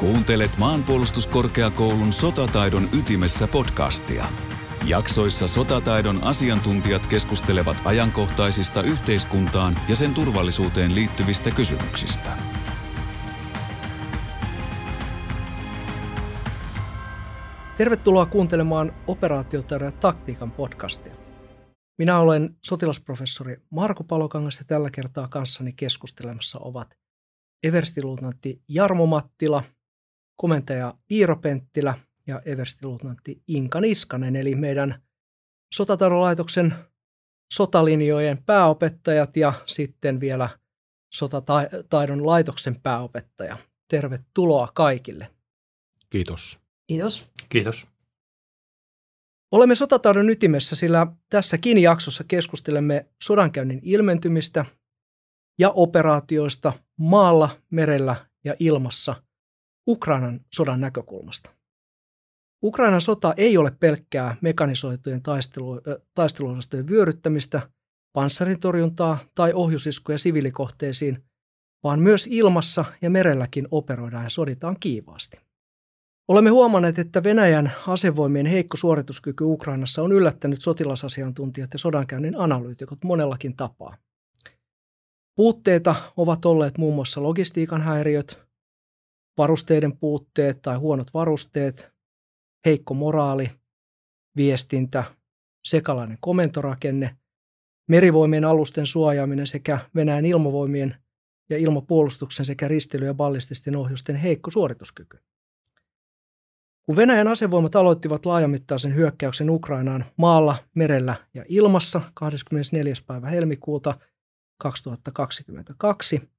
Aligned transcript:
Kuuntelet 0.00 0.56
maanpuolustuskorkeakoulun 0.58 2.12
sotataidon 2.12 2.88
ytimessä 2.98 3.46
podcastia. 3.46 4.24
Jaksoissa 4.86 5.48
sotataidon 5.48 6.24
asiantuntijat 6.24 7.06
keskustelevat 7.06 7.76
ajankohtaisista 7.84 8.82
yhteiskuntaan 8.82 9.76
ja 9.88 9.96
sen 9.96 10.14
turvallisuuteen 10.14 10.94
liittyvistä 10.94 11.50
kysymyksistä. 11.50 12.30
Tervetuloa 17.76 18.26
kuuntelemaan 18.26 18.92
operaatiota 19.06 19.74
ja 19.74 19.92
taktiikan 19.92 20.50
podcastia. 20.50 21.14
Minä 21.98 22.18
olen 22.18 22.56
sotilasprofessori 22.64 23.56
Marko 23.70 24.04
Palokangas 24.04 24.58
ja 24.58 24.64
tällä 24.64 24.90
kertaa 24.90 25.28
kanssani 25.28 25.72
keskustelemassa 25.72 26.58
ovat 26.58 26.94
everstiluutnantti 27.62 28.62
Jarmo 28.68 29.06
Mattila, 29.06 29.62
komentaja 30.40 30.94
Iiro 31.10 31.36
Penttilä 31.36 31.94
ja 32.26 32.42
everstiluutnantti 32.44 33.42
Inka 33.46 33.80
Niskanen, 33.80 34.36
eli 34.36 34.54
meidän 34.54 35.02
sotatarolaitoksen 35.74 36.74
sotalinjojen 37.52 38.42
pääopettajat 38.44 39.36
ja 39.36 39.52
sitten 39.66 40.20
vielä 40.20 40.58
sotataidon 41.12 42.26
laitoksen 42.26 42.80
pääopettaja. 42.80 43.56
Tervetuloa 43.88 44.68
kaikille. 44.74 45.30
Kiitos. 46.10 46.58
Kiitos. 46.86 47.30
Kiitos. 47.48 47.86
Olemme 49.52 49.74
sotataidon 49.74 50.30
ytimessä, 50.30 50.76
sillä 50.76 51.06
tässäkin 51.30 51.78
jaksossa 51.78 52.24
keskustelemme 52.24 53.06
sodankäynnin 53.22 53.80
ilmentymistä 53.82 54.64
ja 55.58 55.70
operaatioista 55.70 56.72
maalla, 56.98 57.60
merellä 57.70 58.26
ja 58.44 58.54
ilmassa 58.58 59.29
Ukrainan 59.90 60.40
sodan 60.54 60.80
näkökulmasta. 60.80 61.50
Ukrainan 62.62 63.00
sota 63.00 63.34
ei 63.36 63.58
ole 63.58 63.70
pelkkää 63.80 64.36
mekanisoitujen 64.40 65.22
taistelu, 65.22 65.80
taisteluosastojen 66.14 66.88
vyöryttämistä, 66.88 67.70
panssarintorjuntaa 68.12 69.18
tai 69.34 69.52
ohjusiskuja 69.52 70.18
siviilikohteisiin, 70.18 71.24
vaan 71.84 72.00
myös 72.00 72.26
ilmassa 72.30 72.84
ja 73.02 73.10
merelläkin 73.10 73.68
operoidaan 73.70 74.24
ja 74.24 74.30
soditaan 74.30 74.76
kiivaasti. 74.80 75.40
Olemme 76.28 76.50
huomanneet, 76.50 76.98
että 76.98 77.22
Venäjän 77.22 77.72
asevoimien 77.86 78.46
heikko 78.46 78.76
suorituskyky 78.76 79.44
Ukrainassa 79.44 80.02
on 80.02 80.12
yllättänyt 80.12 80.60
sotilasasiantuntijat 80.60 81.72
ja 81.72 81.78
sodankäynnin 81.78 82.38
analyytikot 82.38 83.04
monellakin 83.04 83.56
tapaa. 83.56 83.96
Puutteita 85.36 85.94
ovat 86.16 86.44
olleet 86.44 86.78
muun 86.78 86.94
muassa 86.94 87.22
logistiikan 87.22 87.82
häiriöt, 87.82 88.49
varusteiden 89.40 89.96
puutteet 89.96 90.62
tai 90.62 90.76
huonot 90.76 91.14
varusteet, 91.14 91.90
heikko 92.66 92.94
moraali, 92.94 93.50
viestintä, 94.36 95.04
sekalainen 95.64 96.18
komentorakenne, 96.20 97.16
merivoimien 97.88 98.44
alusten 98.44 98.86
suojaaminen 98.86 99.46
sekä 99.46 99.78
Venäjän 99.94 100.26
ilmavoimien 100.26 100.96
ja 101.50 101.58
ilmapuolustuksen 101.58 102.46
sekä 102.46 102.68
ristily- 102.68 103.06
ja 103.06 103.14
ballististen 103.14 103.76
ohjusten 103.76 104.16
heikko 104.16 104.50
suorituskyky. 104.50 105.18
Kun 106.82 106.96
Venäjän 106.96 107.28
asevoimat 107.28 107.76
aloittivat 107.76 108.26
laajamittaisen 108.26 108.94
hyökkäyksen 108.94 109.50
Ukrainaan 109.50 110.04
maalla, 110.16 110.56
merellä 110.74 111.14
ja 111.34 111.44
ilmassa 111.48 112.00
24. 112.14 112.94
päivä 113.06 113.28
helmikuuta 113.28 113.98
2022, 114.58 116.30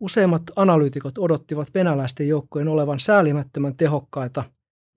useimmat 0.00 0.42
analyytikot 0.56 1.18
odottivat 1.18 1.74
venäläisten 1.74 2.28
joukkojen 2.28 2.68
olevan 2.68 3.00
säälimättömän 3.00 3.76
tehokkaita 3.76 4.44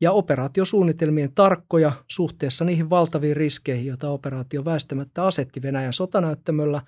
ja 0.01 0.11
operaatiosuunnitelmien 0.11 1.31
tarkkoja 1.35 1.91
suhteessa 2.07 2.65
niihin 2.65 2.89
valtaviin 2.89 3.37
riskeihin, 3.37 3.85
joita 3.85 4.09
operaatio 4.09 4.65
väistämättä 4.65 5.25
asetti 5.25 5.61
Venäjän 5.61 5.93
sotanäyttämöllä 5.93 6.81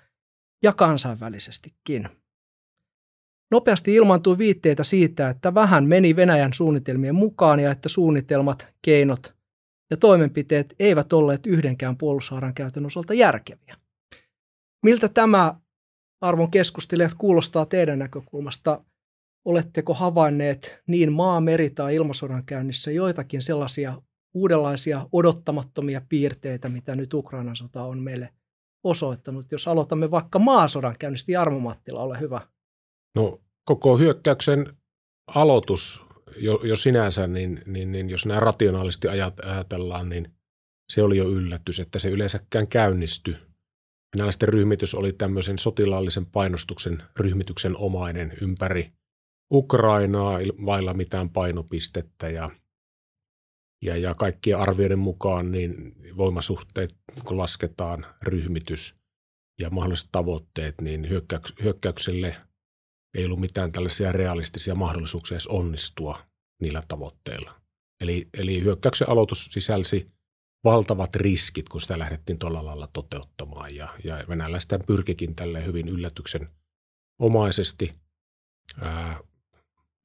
ja 0.62 0.72
kansainvälisestikin. 0.72 2.08
Nopeasti 3.50 3.94
ilmaantui 3.94 4.38
viitteitä 4.38 4.84
siitä, 4.84 5.28
että 5.28 5.54
vähän 5.54 5.84
meni 5.84 6.16
Venäjän 6.16 6.52
suunnitelmien 6.52 7.14
mukaan 7.14 7.60
ja 7.60 7.70
että 7.70 7.88
suunnitelmat, 7.88 8.68
keinot 8.82 9.34
ja 9.90 9.96
toimenpiteet 9.96 10.74
eivät 10.78 11.12
olleet 11.12 11.46
yhdenkään 11.46 11.96
puolustushaaran 11.96 12.54
käytön 12.54 12.86
osalta 12.86 13.14
järkeviä. 13.14 13.76
Miltä 14.84 15.08
tämä, 15.08 15.54
arvon 16.24 16.50
keskustelijat, 16.50 17.14
kuulostaa 17.18 17.66
teidän 17.66 17.98
näkökulmasta? 17.98 18.84
Oletteko 19.44 19.94
havainneet 19.94 20.82
niin 20.86 21.12
maa-, 21.12 21.40
meri- 21.40 21.70
tai 21.70 21.94
ilmasodan 21.94 22.44
käynnissä 22.44 22.90
joitakin 22.90 23.42
sellaisia 23.42 24.02
uudenlaisia 24.34 25.06
odottamattomia 25.12 26.02
piirteitä, 26.08 26.68
mitä 26.68 26.96
nyt 26.96 27.14
Ukrainan 27.14 27.56
sota 27.56 27.82
on 27.82 28.02
meille 28.02 28.28
osoittanut? 28.84 29.52
Jos 29.52 29.68
aloitamme 29.68 30.10
vaikka 30.10 30.38
maasodan 30.38 30.96
käynnistä, 30.98 31.32
Jarmo 31.32 31.60
Mattila, 31.60 32.02
ole 32.02 32.20
hyvä. 32.20 32.40
No 33.16 33.40
koko 33.64 33.98
hyökkäyksen 33.98 34.66
aloitus 35.26 36.00
jo, 36.36 36.60
jo 36.64 36.76
sinänsä, 36.76 37.26
niin, 37.26 37.62
niin, 37.66 37.92
niin 37.92 38.10
jos 38.10 38.26
näin 38.26 38.42
rationaalisesti 38.42 39.08
ajatellaan, 39.42 40.08
niin 40.08 40.32
se 40.92 41.02
oli 41.02 41.16
jo 41.16 41.28
yllätys, 41.28 41.80
että 41.80 41.98
se 41.98 42.08
yleensäkään 42.08 42.68
käynnistyi. 42.68 43.36
Venäläisten 44.14 44.48
ryhmitys 44.48 44.94
oli 44.94 45.12
tämmöisen 45.12 45.58
sotilaallisen 45.58 46.26
painostuksen 46.26 47.02
ryhmityksen 47.16 47.76
omainen 47.76 48.32
ympäri 48.40 48.92
Ukrainaa 49.52 50.38
vailla 50.66 50.94
mitään 50.94 51.30
painopistettä 51.30 52.28
ja, 52.28 52.50
ja, 53.84 53.96
ja 53.96 54.14
kaikkien 54.14 54.58
arvioiden 54.58 54.98
mukaan 54.98 55.52
niin 55.52 55.94
voimasuhteet, 56.16 56.94
kun 57.24 57.38
lasketaan 57.38 58.06
ryhmitys 58.22 58.94
ja 59.60 59.70
mahdolliset 59.70 60.08
tavoitteet, 60.12 60.80
niin 60.80 61.08
hyökkäykselle– 61.62 62.36
ei 63.14 63.24
ollut 63.24 63.40
mitään 63.40 63.72
tällaisia 63.72 64.12
realistisia 64.12 64.74
mahdollisuuksia 64.74 65.34
edes 65.34 65.46
onnistua 65.46 66.18
niillä 66.62 66.82
tavoitteilla. 66.88 67.54
Eli, 68.00 68.28
eli 68.34 68.62
hyökkäyksen 68.62 69.08
aloitus 69.08 69.46
sisälsi 69.50 70.06
valtavat 70.64 71.16
riskit, 71.16 71.68
kun 71.68 71.80
sitä 71.80 71.98
lähdettiin 71.98 72.38
tuolla 72.38 72.64
lailla 72.64 72.88
toteuttamaan. 72.92 73.74
Ja, 73.74 73.94
ja 74.04 74.24
venäläistä 74.28 74.78
pyrkikin 74.78 75.34
tälle 75.34 75.66
hyvin 75.66 75.88
yllätyksen 75.88 76.48
omaisesti. 77.18 77.92
Ää, 78.80 79.20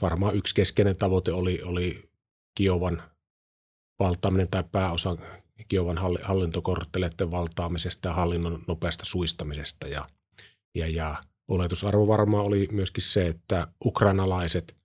varmaan 0.02 0.36
yksi 0.36 0.56
keskeinen 0.56 0.98
tavoite 0.98 1.32
oli, 1.34 1.62
oli 1.64 2.10
Kiovan 2.56 3.04
valtaaminen 4.00 4.48
tai 4.48 4.64
pääosa 4.72 5.18
Kiovan 5.68 5.98
hallintokortteleiden 6.24 7.32
valtaamisesta 7.32 8.08
ja 8.08 8.14
hallinnon 8.14 8.64
nopeasta 8.68 9.06
suistamisesta. 9.06 9.88
Ja, 9.88 10.10
ja, 10.76 10.88
ja 10.88 11.24
oletusarvo 11.48 12.08
varmaan 12.08 12.46
oli 12.46 12.68
myöskin 12.72 13.04
se, 13.04 13.28
että 13.28 13.68
ukrainalaiset 13.86 14.78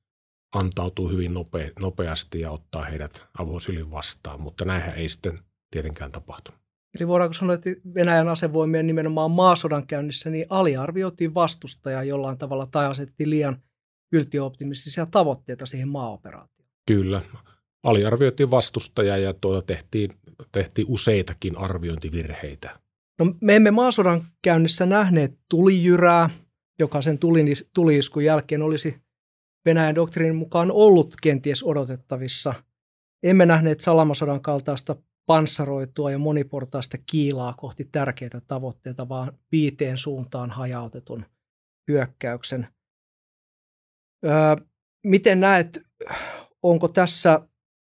antautuu 0.54 1.08
hyvin 1.08 1.34
nope, 1.34 1.72
nopeasti 1.78 2.40
ja 2.40 2.50
ottaa 2.50 2.84
heidät 2.84 3.22
avosylin 3.38 3.90
vastaan, 3.90 4.40
mutta 4.40 4.64
näinhän 4.64 4.94
ei 4.94 5.08
sitten 5.08 5.38
tietenkään 5.74 6.12
tapahtunut. 6.12 6.60
Eli 6.94 7.08
voidaanko 7.08 7.32
sanoa, 7.32 7.54
että 7.54 7.70
Venäjän 7.94 8.28
asevoimien 8.28 8.86
nimenomaan 8.86 9.30
maasodan 9.30 9.86
käynnissä 9.86 10.30
niin 10.30 10.46
aliarvioitiin 10.48 11.34
vastustaja 11.34 12.02
jollain 12.02 12.38
tavalla 12.38 12.66
tai 12.66 12.86
asettiin 12.86 13.30
liian 13.30 13.62
yltiöoptimistisia 14.12 15.06
tavoitteita 15.06 15.66
siihen 15.66 15.88
maaoperaatioon? 15.88 16.70
Kyllä. 16.86 17.22
Aliarvioitiin 17.82 18.50
vastustaja 18.50 19.16
ja 19.16 19.34
tuota 19.34 19.66
tehtiin, 19.66 20.10
tehtiin 20.52 20.86
useitakin 20.90 21.58
arviointivirheitä. 21.58 22.80
No, 23.18 23.34
me 23.40 23.56
emme 23.56 23.70
maasodan 23.70 24.24
käynnissä 24.42 24.86
nähneet 24.86 25.38
tulijyrää, 25.50 26.30
joka 26.78 27.02
sen 27.02 27.18
tuliiskun 27.74 28.24
jälkeen 28.24 28.62
olisi 28.62 28.96
Venäjän 29.64 29.94
doktriinin 29.94 30.36
mukaan 30.36 30.70
ollut 30.70 31.14
kenties 31.22 31.62
odotettavissa. 31.62 32.54
Emme 33.22 33.46
nähneet 33.46 33.80
Salamasodan 33.80 34.40
kaltaista 34.40 34.96
panssaroitua 35.26 36.10
ja 36.10 36.18
moniportaista 36.18 36.98
kiilaa 37.06 37.54
kohti 37.54 37.84
tärkeitä 37.92 38.40
tavoitteita, 38.40 39.08
vaan 39.08 39.38
viiteen 39.52 39.98
suuntaan 39.98 40.50
hajautetun 40.50 41.26
hyökkäyksen. 41.88 42.68
Öö, 44.24 44.56
miten 45.04 45.40
näet, 45.40 45.82
onko 46.62 46.88
tässä, 46.88 47.48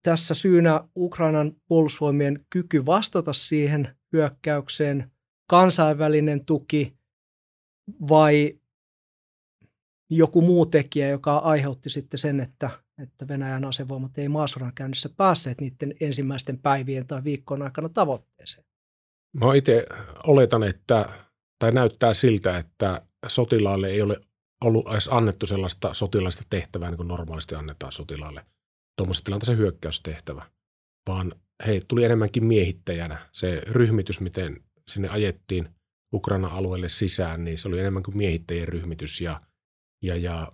tässä 0.03 0.35
syynä 0.35 0.89
Ukrainan 0.97 1.53
puolustusvoimien 1.69 2.47
kyky 2.51 2.87
vastata 2.87 3.33
siihen 3.33 3.97
hyökkäykseen, 4.13 5.13
kansainvälinen 5.49 6.45
tuki 6.45 6.99
vai 8.09 8.61
joku 10.11 10.43
muu 10.43 10.67
tekijä, 10.67 11.09
joka 11.09 11.37
aiheutti 11.37 11.91
sitten 11.91 12.19
sen, 12.19 12.41
että, 12.41 12.84
että 13.03 13.29
Venäjän 13.29 13.65
asevoimat 13.65 14.19
ei 14.19 14.29
maasodan 14.29 14.73
käynnissä 14.75 15.09
päässeet 15.17 15.61
niiden 15.61 15.95
ensimmäisten 16.01 16.59
päivien 16.59 17.07
tai 17.07 17.25
viikkojen 17.25 17.63
aikana 17.63 17.89
tavoitteeseen? 17.89 18.67
Mä 19.33 19.55
itse 19.55 19.87
oletan, 20.27 20.63
että, 20.63 21.09
tai 21.59 21.73
näyttää 21.73 22.15
siltä, 22.15 22.59
että 22.59 23.03
sotilaalle 23.29 23.89
ei 23.89 24.03
ole 24.03 24.21
ollut 24.65 24.89
edes 24.91 25.09
annettu 25.13 25.47
sellaista 25.47 25.95
sotilaista 25.95 26.45
tehtävää, 26.51 26.91
niin 26.91 26.97
kuin 26.97 27.09
normaalisti 27.09 27.55
annetaan 27.55 27.93
sotilaalle. 27.93 28.47
Tuommoisessa 28.97 29.25
tilanteessa 29.25 29.53
hyökkäystehtävä, 29.55 30.43
vaan 31.09 31.33
he 31.67 31.83
tuli 31.89 32.05
enemmänkin 32.05 32.45
miehittäjänä. 32.45 33.29
Se 33.33 33.63
ryhmitys, 33.67 34.21
miten 34.21 34.61
sinne 34.89 35.09
ajettiin 35.09 35.69
Ukraina 36.15 36.49
alueelle 36.49 36.89
sisään, 36.89 37.45
niin 37.45 37.59
se 37.59 37.69
oli 37.69 37.81
enemmän 37.81 38.03
kuin 38.03 38.17
miehittäjien 38.17 38.69
ryhmitys 38.69 39.21
ja, 39.21 39.41
ja, 40.03 40.17
ja 40.17 40.53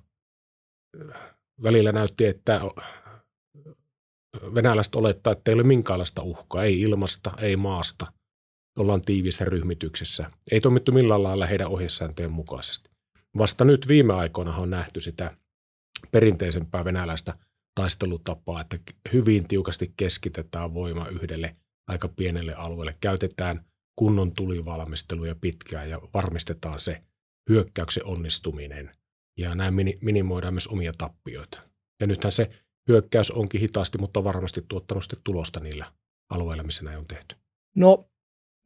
välillä 1.62 1.92
näytti, 1.92 2.26
että 2.26 2.60
venäläiset 4.54 4.94
olettaa, 4.94 5.32
että 5.32 5.50
ei 5.50 5.54
ole 5.54 5.62
minkäänlaista 5.62 6.22
uhkaa, 6.22 6.64
ei 6.64 6.80
ilmasta, 6.80 7.32
ei 7.38 7.56
maasta. 7.56 8.12
Ollaan 8.78 9.02
tiiviissä 9.02 9.44
ryhmityksessä. 9.44 10.30
Ei 10.50 10.60
toimittu 10.60 10.92
millään 10.92 11.22
lailla 11.22 11.46
heidän 11.46 11.68
ohjesääntöjen 11.68 12.32
mukaisesti. 12.32 12.90
Vasta 13.38 13.64
nyt 13.64 13.88
viime 13.88 14.14
aikoina 14.14 14.56
on 14.56 14.70
nähty 14.70 15.00
sitä 15.00 15.36
perinteisempää 16.10 16.84
venäläistä 16.84 17.34
taistelutapaa, 17.74 18.60
että 18.60 18.78
hyvin 19.12 19.48
tiukasti 19.48 19.92
keskitetään 19.96 20.74
voima 20.74 21.08
yhdelle 21.08 21.52
aika 21.88 22.08
pienelle 22.08 22.54
alueelle. 22.54 22.96
Käytetään 23.00 23.64
kunnon 23.96 24.32
tulivalmisteluja 24.32 25.34
pitkään 25.40 25.90
ja 25.90 26.00
varmistetaan 26.14 26.80
se 26.80 27.02
hyökkäyksen 27.50 28.04
onnistuminen. 28.04 28.90
Ja 29.36 29.54
näin 29.54 29.74
minimoidaan 30.00 30.54
myös 30.54 30.68
omia 30.68 30.92
tappioita. 30.98 31.58
Ja 32.00 32.06
nythän 32.06 32.32
se 32.32 32.50
hyökkäys 32.88 33.30
onkin 33.30 33.60
hitaasti, 33.60 33.98
mutta 33.98 34.20
on 34.20 34.24
varmasti 34.24 34.64
tuottanut 34.68 35.04
sitten 35.04 35.20
tulosta 35.24 35.60
niillä 35.60 35.92
alueilla, 36.30 36.62
missä 36.62 36.84
näin 36.84 36.98
on 36.98 37.06
tehty. 37.06 37.36
No 37.76 38.10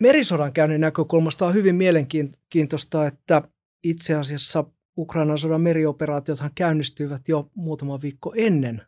merisodan 0.03 0.53
käynnin 0.53 0.81
näkökulmasta 0.81 1.47
on 1.47 1.55
hyvin 1.55 1.75
mielenkiintoista, 1.75 3.07
että 3.07 3.43
itse 3.85 4.15
asiassa 4.15 4.65
Ukrainan 4.99 5.39
sodan 5.39 5.61
merioperaatiothan 5.61 6.51
käynnistyivät 6.55 7.29
jo 7.29 7.51
muutama 7.55 8.01
viikko 8.01 8.33
ennen 8.37 8.83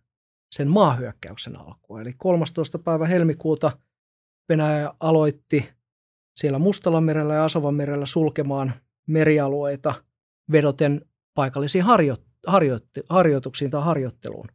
sen 0.50 0.68
maahyökkäyksen 0.68 1.56
alkua. 1.56 2.00
Eli 2.00 2.14
13. 2.16 2.78
päivä 2.78 3.06
helmikuuta 3.06 3.78
Venäjä 4.48 4.94
aloitti 5.00 5.68
siellä 6.36 6.58
Mustalla 6.58 7.00
merellä 7.00 7.34
ja 7.34 7.44
Asovan 7.44 7.74
merellä 7.74 8.06
sulkemaan 8.06 8.72
merialueita 9.06 9.94
vedoten 10.52 11.06
paikallisiin 11.36 11.84
harjo- 11.84 12.24
harjo- 12.46 13.04
harjoituksiin 13.08 13.70
tai 13.70 13.82
harjoitteluun. 13.82 14.48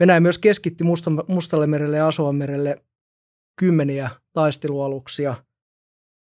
Venäjä 0.00 0.20
myös 0.20 0.38
keskitti 0.38 0.84
Mustalle 1.28 1.66
merelle 1.66 1.96
ja 1.96 2.08
Asovan 2.08 2.36
merelle 2.36 2.84
kymmeniä 3.58 4.10
taistelualuksia 4.32 5.34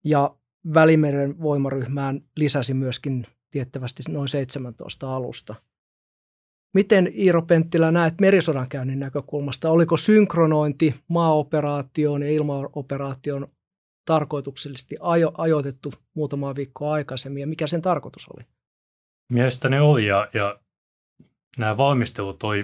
ja 0.04 0.36
Välimeren 0.74 1.42
voimaryhmään 1.42 2.20
lisäsi 2.36 2.74
myöskin 2.74 3.26
tiettävästi 3.50 4.02
noin 4.08 4.28
17 4.28 5.16
alusta. 5.16 5.54
Miten 6.74 7.12
Iiro 7.14 7.42
Penttilä 7.42 7.90
näet 7.90 8.14
merisodan 8.20 8.68
käynnin 8.68 9.00
näkökulmasta? 9.00 9.70
Oliko 9.70 9.96
synkronointi 9.96 10.94
maaoperaation 11.08 12.22
ja 12.22 12.30
ilmaoperaation 12.30 13.48
tarkoituksellisesti 14.04 14.96
ajo, 15.00 15.32
ajoitettu 15.38 15.92
muutama 16.14 16.54
viikkoa 16.54 16.92
aikaisemmin 16.92 17.40
ja 17.40 17.46
mikä 17.46 17.66
sen 17.66 17.82
tarkoitus 17.82 18.28
oli? 18.34 18.44
Mielestäni 19.30 19.78
oli 19.78 20.06
ja, 20.06 20.28
ja 20.34 20.60
nämä 21.58 21.76
valmistelut 21.76 22.42
oli 22.42 22.62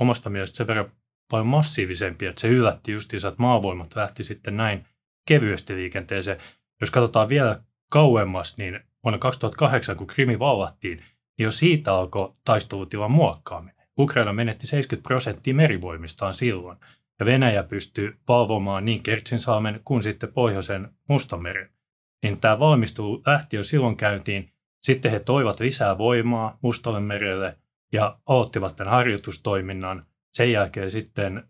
omasta 0.00 0.30
mielestä 0.30 0.56
sen 0.56 0.66
verran 0.66 0.92
paljon 1.30 1.46
massiivisempia, 1.46 2.30
että 2.30 2.40
se 2.40 2.48
yllätti 2.48 2.92
justiinsa, 2.92 3.28
että 3.28 3.42
maavoimat 3.42 3.96
lähti 3.96 4.24
sitten 4.24 4.56
näin 4.56 4.86
kevyesti 5.28 5.74
liikenteeseen. 5.74 6.38
Jos 6.80 6.90
katsotaan 6.90 7.28
vielä 7.28 7.60
kauemmas, 7.90 8.58
niin 8.58 8.80
vuonna 9.04 9.18
2008, 9.18 9.96
kun 9.96 10.06
Krimi 10.06 10.38
vallattiin, 10.38 10.98
niin 10.98 11.44
jo 11.44 11.50
siitä 11.50 11.94
alkoi 11.94 12.34
taistelutilan 12.44 13.10
muokkaaminen. 13.10 13.86
Ukraina 13.98 14.32
menetti 14.32 14.66
70 14.66 15.08
prosenttia 15.08 15.54
merivoimistaan 15.54 16.34
silloin, 16.34 16.78
ja 17.20 17.26
Venäjä 17.26 17.62
pystyy 17.62 18.18
valvomaan 18.28 18.84
niin 18.84 19.02
Kertsinsalmen 19.02 19.80
kuin 19.84 20.02
sitten 20.02 20.32
pohjoisen 20.32 20.88
Mustanmeren. 21.08 21.70
Niin 22.22 22.40
tämä 22.40 22.58
valmistelu 22.58 23.22
lähti 23.26 23.56
jo 23.56 23.62
silloin 23.64 23.96
käyntiin. 23.96 24.52
Sitten 24.86 25.10
he 25.10 25.20
toivat 25.20 25.60
lisää 25.60 25.98
voimaa 25.98 26.58
Mustalle 26.62 27.00
merelle 27.00 27.58
ja 27.92 28.18
aloittivat 28.26 28.76
tämän 28.76 28.92
harjoitustoiminnan. 28.92 30.06
Sen 30.32 30.52
jälkeen 30.52 30.90
sitten 30.90 31.48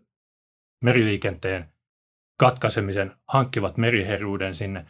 meriliikenteen 0.85 1.69
katkaisemisen 2.39 3.13
hankkivat 3.29 3.77
meriheruuden 3.77 4.55
sinne. 4.55 4.87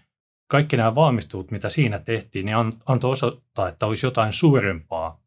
Kaikki 0.50 0.76
nämä 0.76 0.94
valmistelut, 0.94 1.50
mitä 1.50 1.68
siinä 1.68 1.98
tehtiin, 1.98 2.46
niin 2.46 2.56
antoi 2.86 3.10
osoittaa, 3.10 3.68
että 3.68 3.86
olisi 3.86 4.06
jotain 4.06 4.32
suurempaa 4.32 5.20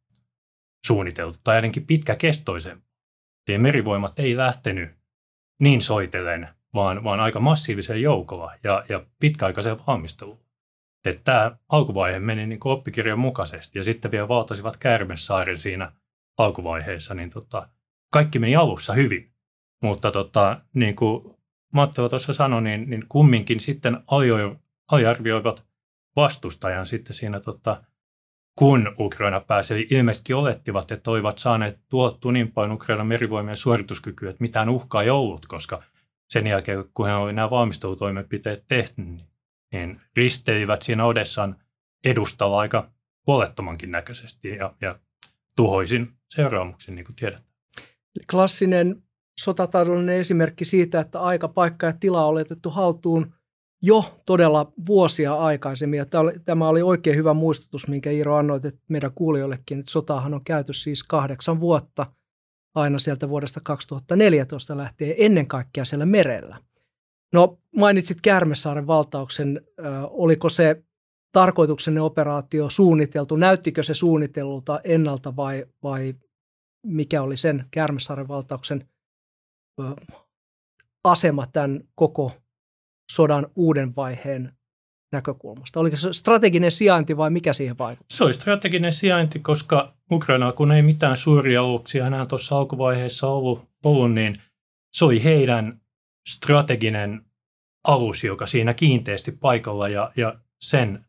suunniteltu 0.85 1.37
tai 1.43 1.55
ainakin 1.55 1.85
pitkäkestoisempaa. 1.85 2.89
Eli 3.47 3.57
merivoimat 3.57 4.19
ei 4.19 4.37
lähtenyt 4.37 4.89
niin 5.59 5.81
soitellen, 5.81 6.49
vaan, 6.73 7.03
vaan 7.03 7.19
aika 7.19 7.39
massiivisen 7.39 8.01
joukolla 8.01 8.53
ja, 8.63 8.85
ja 8.89 9.05
pitkäaikaisen 9.19 9.77
valmistelulla. 9.87 10.48
Että 11.05 11.23
tämä 11.23 11.57
alkuvaihe 11.69 12.19
meni 12.19 12.47
niin 12.47 12.59
kuin 12.59 12.73
oppikirjan 12.73 13.19
mukaisesti 13.19 13.79
ja 13.79 13.83
sitten 13.83 14.11
vielä 14.11 14.27
valtasivat 14.27 14.77
Kärmessaaren 14.77 15.57
siinä 15.57 15.91
alkuvaiheessa, 16.37 17.13
niin 17.13 17.29
tota, 17.29 17.69
kaikki 18.11 18.39
meni 18.39 18.55
alussa 18.55 18.93
hyvin. 18.93 19.31
Mutta 19.83 20.11
tota, 20.11 20.61
niin 20.73 20.95
kuin 20.95 21.35
Mattila 21.73 22.09
tuossa 22.09 22.33
sanoi, 22.33 22.61
niin, 22.61 22.89
niin 22.89 23.05
kumminkin 23.09 23.59
sitten 23.59 23.97
aliarvioivat 24.91 25.65
vastustajan 26.15 26.85
sitten 26.85 27.13
siinä, 27.13 27.39
tota, 27.39 27.83
kun 28.55 28.95
Ukraina 28.99 29.39
pääsi. 29.39 29.73
Eli 29.73 29.87
ilmeisesti 29.91 30.33
olettivat, 30.33 30.91
että 30.91 31.11
olivat 31.11 31.37
saaneet 31.37 31.79
tuottua 31.89 32.31
niin 32.31 32.51
paljon 32.51 32.71
Ukrainan 32.71 33.07
merivoimien 33.07 33.57
suorituskykyä, 33.57 34.29
että 34.29 34.41
mitään 34.43 34.69
uhkaa 34.69 35.03
ei 35.03 35.09
ollut, 35.09 35.45
koska 35.45 35.83
sen 36.29 36.47
jälkeen, 36.47 36.85
kun 36.93 37.07
he 37.07 37.13
olivat 37.13 37.35
nämä 37.35 37.49
valmistelutoimenpiteet 37.49 38.63
tehty, 38.67 39.01
niin, 39.01 39.21
niin 39.71 40.01
risteivät 40.15 40.81
siinä 40.81 41.05
Odessan 41.05 41.55
edustalla 42.05 42.59
aika 42.59 42.91
huolettomankin 43.27 43.91
näköisesti 43.91 44.49
ja, 44.49 44.73
ja 44.81 44.99
tuhoisin 45.55 46.13
seuraamuksin, 46.27 46.95
niin 46.95 47.05
kuin 47.05 47.15
tiedät. 47.15 47.43
Klassinen 48.31 49.03
sotataloudellinen 49.39 50.15
esimerkki 50.15 50.65
siitä, 50.65 50.99
että 50.99 51.19
aika, 51.19 51.47
paikka 51.47 51.85
ja 51.85 51.93
tila 51.93 52.25
on 52.25 52.41
otettu 52.41 52.69
haltuun 52.69 53.33
jo 53.81 54.19
todella 54.25 54.71
vuosia 54.87 55.33
aikaisemmin. 55.33 55.97
Ja 55.97 56.05
tämä 56.45 56.67
oli 56.67 56.81
oikein 56.81 57.15
hyvä 57.15 57.33
muistutus, 57.33 57.87
minkä 57.87 58.11
Iiro 58.11 58.35
annoit 58.35 58.65
että 58.65 58.81
meidän 58.89 59.11
kuulijoillekin, 59.15 59.79
että 59.79 59.91
sotahan 59.91 60.33
on 60.33 60.43
käyty 60.43 60.73
siis 60.73 61.03
kahdeksan 61.03 61.59
vuotta 61.59 62.05
aina 62.75 62.99
sieltä 62.99 63.29
vuodesta 63.29 63.59
2014 63.63 64.77
lähtien 64.77 65.15
ennen 65.17 65.47
kaikkea 65.47 65.85
siellä 65.85 66.05
merellä. 66.05 66.57
No 67.33 67.58
mainitsit 67.75 68.21
Kärmesaaren 68.21 68.87
valtauksen. 68.87 69.61
oliko 70.09 70.49
se 70.49 70.83
tarkoituksenne 71.31 72.01
operaatio 72.01 72.69
suunniteltu? 72.69 73.35
Näyttikö 73.35 73.83
se 73.83 73.93
suunnitellulta 73.93 74.79
ennalta 74.83 75.35
vai, 75.35 75.65
vai 75.83 76.15
mikä 76.85 77.21
oli 77.21 77.37
sen 77.37 77.65
Kärmesaaren 77.71 78.27
valtauksen 78.27 78.89
asema 81.03 81.47
tämän 81.47 81.81
koko 81.95 82.31
sodan 83.11 83.47
uuden 83.55 83.95
vaiheen 83.95 84.53
näkökulmasta? 85.11 85.79
Oliko 85.79 85.97
se 85.97 86.13
strateginen 86.13 86.71
sijainti 86.71 87.17
vai 87.17 87.29
mikä 87.29 87.53
siihen 87.53 87.77
vaikutti? 87.77 88.15
Se 88.15 88.23
oli 88.23 88.33
strateginen 88.33 88.91
sijainti, 88.91 89.39
koska 89.39 89.93
Ukraina, 90.11 90.51
kun 90.51 90.71
ei 90.71 90.81
mitään 90.81 91.17
suuria 91.17 91.61
aluksia 91.61 92.07
enää 92.07 92.25
tuossa 92.25 92.57
alkuvaiheessa 92.57 93.27
ollut, 93.27 93.69
ollut, 93.83 94.13
niin 94.13 94.41
se 94.93 95.05
oli 95.05 95.23
heidän 95.23 95.81
strateginen 96.29 97.28
alus, 97.83 98.23
joka 98.23 98.45
siinä 98.45 98.73
kiinteästi 98.73 99.31
paikalla 99.31 99.87
ja, 99.87 100.11
ja 100.15 100.39
sen 100.61 101.05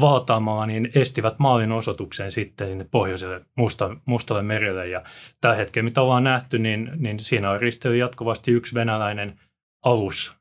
valtaamaa, 0.00 0.66
niin 0.66 0.90
estivät 0.94 1.38
maalin 1.38 1.72
osoituksen 1.72 2.32
sitten 2.32 2.88
pohjoiselle 2.90 3.44
musta, 3.56 3.96
mustalle 4.04 4.42
merelle. 4.42 4.88
Ja 4.88 5.02
tällä 5.40 5.56
hetkellä, 5.56 5.84
mitä 5.84 6.02
ollaan 6.02 6.24
nähty, 6.24 6.58
niin, 6.58 6.90
niin 6.96 7.20
siinä 7.20 7.50
on 7.50 7.60
risteily 7.60 7.96
jatkuvasti 7.96 8.50
yksi 8.50 8.74
venäläinen 8.74 9.40
alus 9.84 10.36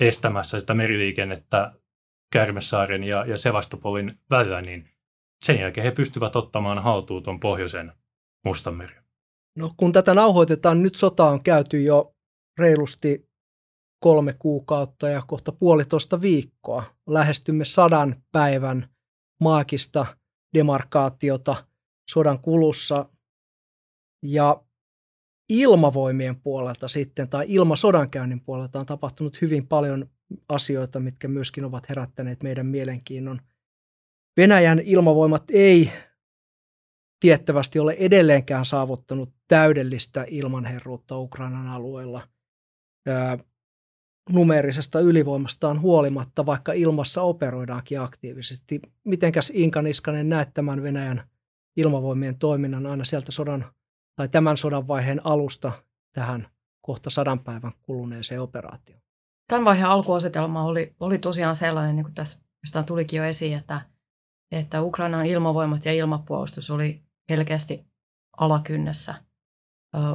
estämässä 0.00 0.60
sitä 0.60 0.74
meriliikennettä 0.74 1.72
Kärmesaaren 2.32 3.04
ja, 3.04 3.24
ja 3.26 3.38
Sevastopolin 3.38 4.18
välillä, 4.30 4.60
niin 4.60 4.88
sen 5.44 5.60
jälkeen 5.60 5.84
he 5.84 5.90
pystyvät 5.90 6.36
ottamaan 6.36 6.78
haltuun 6.78 7.22
tuon 7.22 7.40
pohjoisen 7.40 7.92
Mustanmeren. 8.44 9.04
No 9.58 9.74
kun 9.76 9.92
tätä 9.92 10.14
nauhoitetaan, 10.14 10.82
nyt 10.82 10.94
sota 10.94 11.24
on 11.24 11.42
käyty 11.42 11.82
jo 11.82 12.14
reilusti 12.58 13.28
kolme 13.98 14.34
kuukautta 14.38 15.08
ja 15.08 15.22
kohta 15.26 15.52
puolitoista 15.52 16.20
viikkoa. 16.20 16.84
Lähestymme 17.06 17.64
sadan 17.64 18.22
päivän 18.32 18.88
maakista 19.40 20.06
demarkaatiota 20.54 21.64
sodan 22.10 22.38
kulussa. 22.38 23.08
Ja 24.22 24.62
ilmavoimien 25.48 26.40
puolelta 26.40 26.88
sitten 26.88 27.28
tai 27.28 27.44
ilmasodankäynnin 27.48 28.40
puolelta 28.40 28.80
on 28.80 28.86
tapahtunut 28.86 29.40
hyvin 29.40 29.66
paljon 29.66 30.10
asioita, 30.48 31.00
mitkä 31.00 31.28
myöskin 31.28 31.64
ovat 31.64 31.88
herättäneet 31.88 32.42
meidän 32.42 32.66
mielenkiinnon. 32.66 33.40
Venäjän 34.36 34.78
ilmavoimat 34.78 35.44
ei 35.52 35.92
tiettävästi 37.20 37.78
ole 37.78 37.96
edelleenkään 37.98 38.64
saavuttanut 38.64 39.34
täydellistä 39.48 40.24
ilmanherruutta 40.28 41.18
Ukrainan 41.18 41.68
alueella 41.68 42.28
numeerisesta 44.30 45.00
ylivoimastaan 45.00 45.80
huolimatta, 45.80 46.46
vaikka 46.46 46.72
ilmassa 46.72 47.22
operoidaankin 47.22 48.00
aktiivisesti. 48.00 48.80
Mitenkäs 49.04 49.52
Inka 49.54 49.82
Niskanen 49.82 50.28
näet 50.28 50.54
tämän 50.54 50.82
Venäjän 50.82 51.22
ilmavoimien 51.76 52.38
toiminnan 52.38 52.86
aina 52.86 53.04
sieltä 53.04 53.32
sodan 53.32 53.64
tai 54.16 54.28
tämän 54.28 54.56
sodan 54.56 54.88
vaiheen 54.88 55.26
alusta 55.26 55.72
tähän 56.12 56.48
kohta 56.80 57.10
sadan 57.10 57.38
päivän 57.38 57.72
kuluneeseen 57.82 58.40
operaatioon? 58.40 59.02
Tämän 59.48 59.64
vaiheen 59.64 59.88
alkuasetelma 59.88 60.64
oli, 60.64 60.94
oli 61.00 61.18
tosiaan 61.18 61.56
sellainen, 61.56 61.96
niin 61.96 62.04
kuin 62.04 62.14
tässä 62.14 62.46
mistä 62.62 62.82
tulikin 62.82 63.16
jo 63.16 63.24
esiin, 63.24 63.58
että, 63.58 63.80
että 64.52 64.82
Ukrainan 64.82 65.26
ilmavoimat 65.26 65.84
ja 65.84 65.92
ilmapuolustus 65.92 66.70
oli 66.70 67.02
selkeästi 67.28 67.86
alakynnessä. 68.36 69.14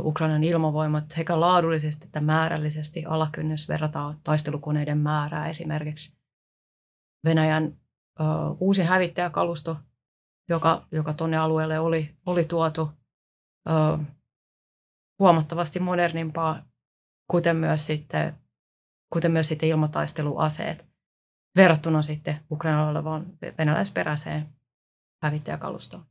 Ukrainan 0.04 0.44
ilmavoimat 0.44 1.12
sekä 1.12 1.40
laadullisesti 1.40 2.06
että 2.06 2.22
määrällisesti 2.22 3.06
alakynnys 3.06 3.70
verrataan 3.70 4.20
taistelukoneiden 4.24 4.98
määrää 4.98 5.48
esimerkiksi. 5.50 6.18
Venäjän 7.26 7.78
ö, 8.20 8.24
uusi 8.60 8.84
hävittäjäkalusto, 8.84 9.78
joka, 10.50 10.88
joka 10.92 11.14
tuonne 11.14 11.38
alueelle 11.38 11.80
oli, 11.80 12.16
oli 12.26 12.44
tuotu, 12.44 12.90
ö, 13.70 13.98
huomattavasti 15.20 15.80
modernimpaa, 15.80 16.66
kuten 17.32 17.58
myös 17.58 17.86
sitten, 17.86 18.38
kuten 19.14 19.32
myös 19.32 19.48
sitten 19.48 19.70
ilmataisteluaseet 19.70 20.92
verrattuna 21.56 22.02
sitten 22.02 22.40
Ukrainalla 22.52 22.90
olevaan 22.90 23.26
venäläisperäiseen 23.58 24.50
hävittäjäkalustoon. 25.24 26.06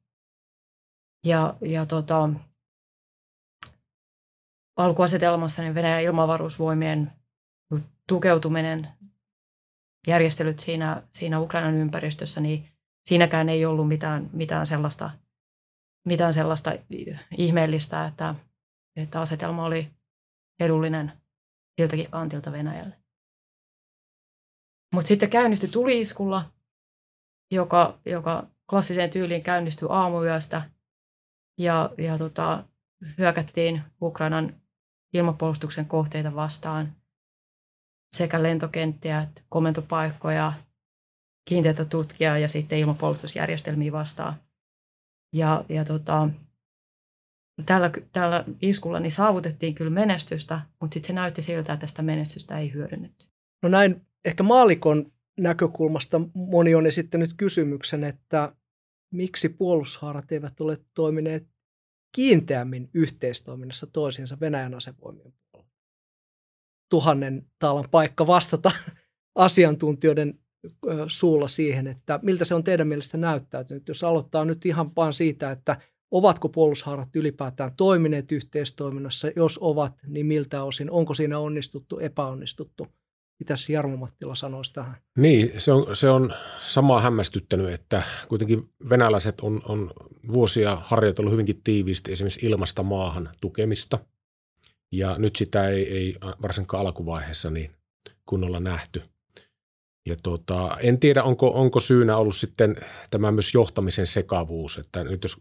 Ja, 1.27 1.55
ja 1.61 1.87
tota, 1.87 2.31
alkuasetelmassa 4.77 5.63
niin 5.63 5.75
Venäjän 5.75 6.03
ilmavaruusvoimien 6.03 7.13
tukeutuminen, 8.07 8.89
järjestelyt 10.07 10.59
siinä, 10.59 11.03
siinä 11.11 11.41
Ukrainan 11.41 11.75
ympäristössä, 11.75 12.41
niin 12.41 12.69
siinäkään 13.09 13.49
ei 13.49 13.67
ollut 13.67 13.89
mitään, 13.89 14.31
mitään, 14.33 14.67
sellaista, 14.67 15.11
mitään 16.07 16.35
sellaista 16.35 16.73
ihmeellistä, 17.39 18.07
että, 18.07 18.35
että 18.97 19.21
asetelma 19.21 19.65
oli 19.65 19.91
edullinen 20.61 21.13
siltäkin 21.81 22.11
kantilta 22.11 22.53
Venäjälle. 22.53 22.97
Mutta 24.95 25.09
sitten 25.09 25.31
käynnistyi 25.31 25.69
tuliiskulla, 25.69 26.51
joka, 27.51 27.99
joka 28.07 28.47
klassiseen 28.71 29.11
tyyliin 29.11 29.43
käynnistyi 29.43 29.89
aamuyöstä 29.91 30.71
ja, 31.59 31.91
ja 31.99 32.19
tota, 32.19 32.65
hyökättiin 33.19 33.83
Ukrainan 34.03 34.55
ilmapuolustuksen 35.15 35.87
kohteita 35.87 36.35
vastaan 36.35 36.93
sekä 38.17 38.43
lentokenttiä, 38.43 39.29
komentopaikkoja, 39.49 40.53
kiinteitä 41.49 41.85
tutkia 41.85 42.39
ja 42.39 42.49
sitten 42.49 42.79
ilmapuolustusjärjestelmiä 42.79 43.93
vastaan. 43.93 44.35
Ja, 45.35 45.65
ja 45.69 45.85
tota, 45.85 46.29
tällä, 47.67 47.91
tällä 48.13 48.45
iskulla 48.63 49.01
niin 49.01 49.13
saavutettiin 49.13 49.75
kyllä 49.75 49.91
menestystä, 49.91 50.61
mutta 50.81 50.95
sitten 50.95 51.07
se 51.07 51.13
näytti 51.13 51.43
siltä, 51.43 51.73
että 51.73 51.77
tästä 51.77 52.03
menestystä 52.03 52.59
ei 52.59 52.73
hyödynnetty. 52.73 53.27
No 53.63 53.69
näin 53.69 54.07
ehkä 54.25 54.43
maalikon 54.43 55.13
näkökulmasta 55.41 56.21
moni 56.35 56.75
on 56.75 56.87
esittänyt 56.87 57.31
kysymyksen, 57.37 58.05
että 58.05 58.53
miksi 59.13 59.49
puolustushaarat 59.49 60.33
eivät 60.33 60.61
ole 60.61 60.79
toimineet 60.95 61.49
kiinteämmin 62.13 62.91
yhteistoiminnassa 62.95 63.87
toisiinsa 63.87 64.41
Venäjän 64.41 64.75
asevoimien 64.75 65.35
puolella. 65.53 65.73
Tuhannen 66.89 67.47
taalan 67.59 67.89
paikka 67.91 68.27
vastata 68.27 68.71
asiantuntijoiden 69.35 70.39
suulla 71.09 71.49
siihen, 71.49 71.87
että 71.87 72.21
miltä 72.23 72.45
se 72.45 72.55
on 72.55 72.65
teidän 72.65 72.89
mielestä 72.89 73.19
näyttäytynyt. 73.19 73.89
Jos 73.89 74.05
aloittaa 74.05 74.45
nyt 74.45 74.67
ihan 74.67 74.91
vain 74.97 75.13
siitä, 75.13 75.51
että 75.51 75.77
ovatko 76.11 76.49
puolustushaarat 76.49 77.17
ylipäätään 77.17 77.77
toimineet 77.77 78.33
yhteistoiminnassa, 78.33 79.29
jos 79.37 79.59
ovat, 79.63 79.93
niin 80.07 80.27
miltä 80.27 80.63
osin, 80.63 80.91
onko 80.91 81.15
siinä 81.15 81.39
onnistuttu, 81.39 81.99
epäonnistuttu– 81.99 82.87
Mitäs 83.41 83.69
Jarmo 83.69 83.97
Mattila 83.97 84.35
sanoisi 84.35 84.73
tähän? 84.73 84.97
Niin, 85.19 85.53
se 85.59 85.73
on, 85.73 85.97
se 85.97 86.11
on 86.11 86.35
samaa 86.61 87.01
hämmästyttänyt, 87.01 87.71
että 87.71 88.03
kuitenkin 88.29 88.71
venäläiset 88.89 89.41
on, 89.41 89.63
on 89.65 89.91
vuosia 90.33 90.83
harjoitellut 90.85 91.33
hyvinkin 91.33 91.63
tiiviisti 91.65 92.13
esimerkiksi 92.13 92.47
ilmasta 92.47 92.83
maahan 92.83 93.31
tukemista. 93.41 93.99
Ja 94.93 95.19
nyt 95.19 95.37
sitä 95.37 95.69
ei, 95.69 95.93
ei 95.97 96.17
varsinkaan 96.43 96.87
alkuvaiheessa 96.87 97.51
niin 97.51 97.71
kunnolla 98.27 98.61
nähty. 98.61 99.03
Ja 100.09 100.17
tuota, 100.23 100.77
en 100.81 100.99
tiedä, 100.99 101.23
onko, 101.23 101.51
onko 101.51 101.81
syynä 101.81 102.17
ollut 102.17 102.37
sitten 102.37 102.77
tämä 103.11 103.33
myös 103.33 103.55
johtamisen 103.55 104.07
sekavuus. 104.07 104.79
Että 104.79 105.05
nyt 105.05 105.23
jos 105.23 105.37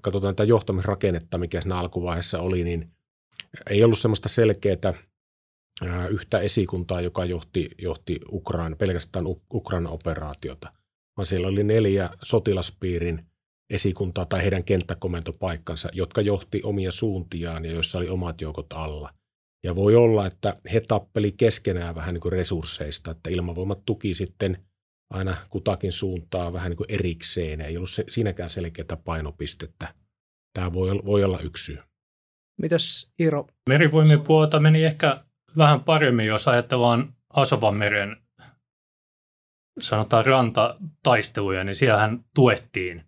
katsotaan 0.00 0.34
tätä 0.34 0.44
johtamisrakennetta, 0.44 1.38
mikä 1.38 1.60
siinä 1.60 1.78
alkuvaiheessa 1.78 2.38
oli, 2.38 2.64
niin 2.64 2.90
ei 3.70 3.84
ollut 3.84 3.98
semmoista 3.98 4.28
selkeää 4.28 4.94
yhtä 6.10 6.38
esikuntaa, 6.38 7.00
joka 7.00 7.24
johti, 7.24 7.70
johti 7.78 8.20
Ukraina, 8.32 8.76
pelkästään 8.76 9.24
Ukraina 9.54 9.90
operaatiota, 9.90 10.72
vaan 11.16 11.26
siellä 11.26 11.48
oli 11.48 11.64
neljä 11.64 12.10
sotilaspiirin 12.22 13.26
esikuntaa 13.70 14.24
tai 14.26 14.42
heidän 14.42 14.64
kenttäkomentopaikkansa, 14.64 15.88
jotka 15.92 16.20
johti 16.20 16.60
omia 16.64 16.92
suuntiaan 16.92 17.64
ja 17.64 17.72
joissa 17.72 17.98
oli 17.98 18.08
omat 18.08 18.40
joukot 18.40 18.72
alla. 18.72 19.12
Ja 19.64 19.76
voi 19.76 19.94
olla, 19.94 20.26
että 20.26 20.56
he 20.72 20.80
tappeli 20.80 21.32
keskenään 21.32 21.94
vähän 21.94 22.14
niin 22.14 22.20
kuin 22.20 22.32
resursseista, 22.32 23.10
että 23.10 23.30
ilmavoimat 23.30 23.78
tuki 23.86 24.14
sitten 24.14 24.64
aina 25.10 25.36
kutakin 25.50 25.92
suuntaa 25.92 26.52
vähän 26.52 26.70
niin 26.70 26.76
kuin 26.76 26.92
erikseen. 26.92 27.60
Ei 27.60 27.76
ollut 27.76 27.90
se, 27.90 28.04
siinäkään 28.08 28.50
selkeää 28.50 28.96
painopistettä. 29.04 29.94
Tämä 30.52 30.72
voi, 30.72 31.00
voi 31.04 31.24
olla 31.24 31.40
yksi 31.40 31.64
syy. 31.64 31.78
Mitäs 32.60 33.12
Iiro? 33.20 33.46
Merivoimien 33.68 34.20
puolta 34.20 34.60
meni 34.60 34.84
ehkä 34.84 35.24
vähän 35.56 35.80
paremmin, 35.80 36.26
jos 36.26 36.48
ajatellaan 36.48 37.14
Asovanmeren 37.34 38.16
sanotaan 39.80 40.26
rantataisteluja, 40.26 41.64
niin 41.64 41.74
siellähän 41.74 42.24
tuettiin 42.34 43.04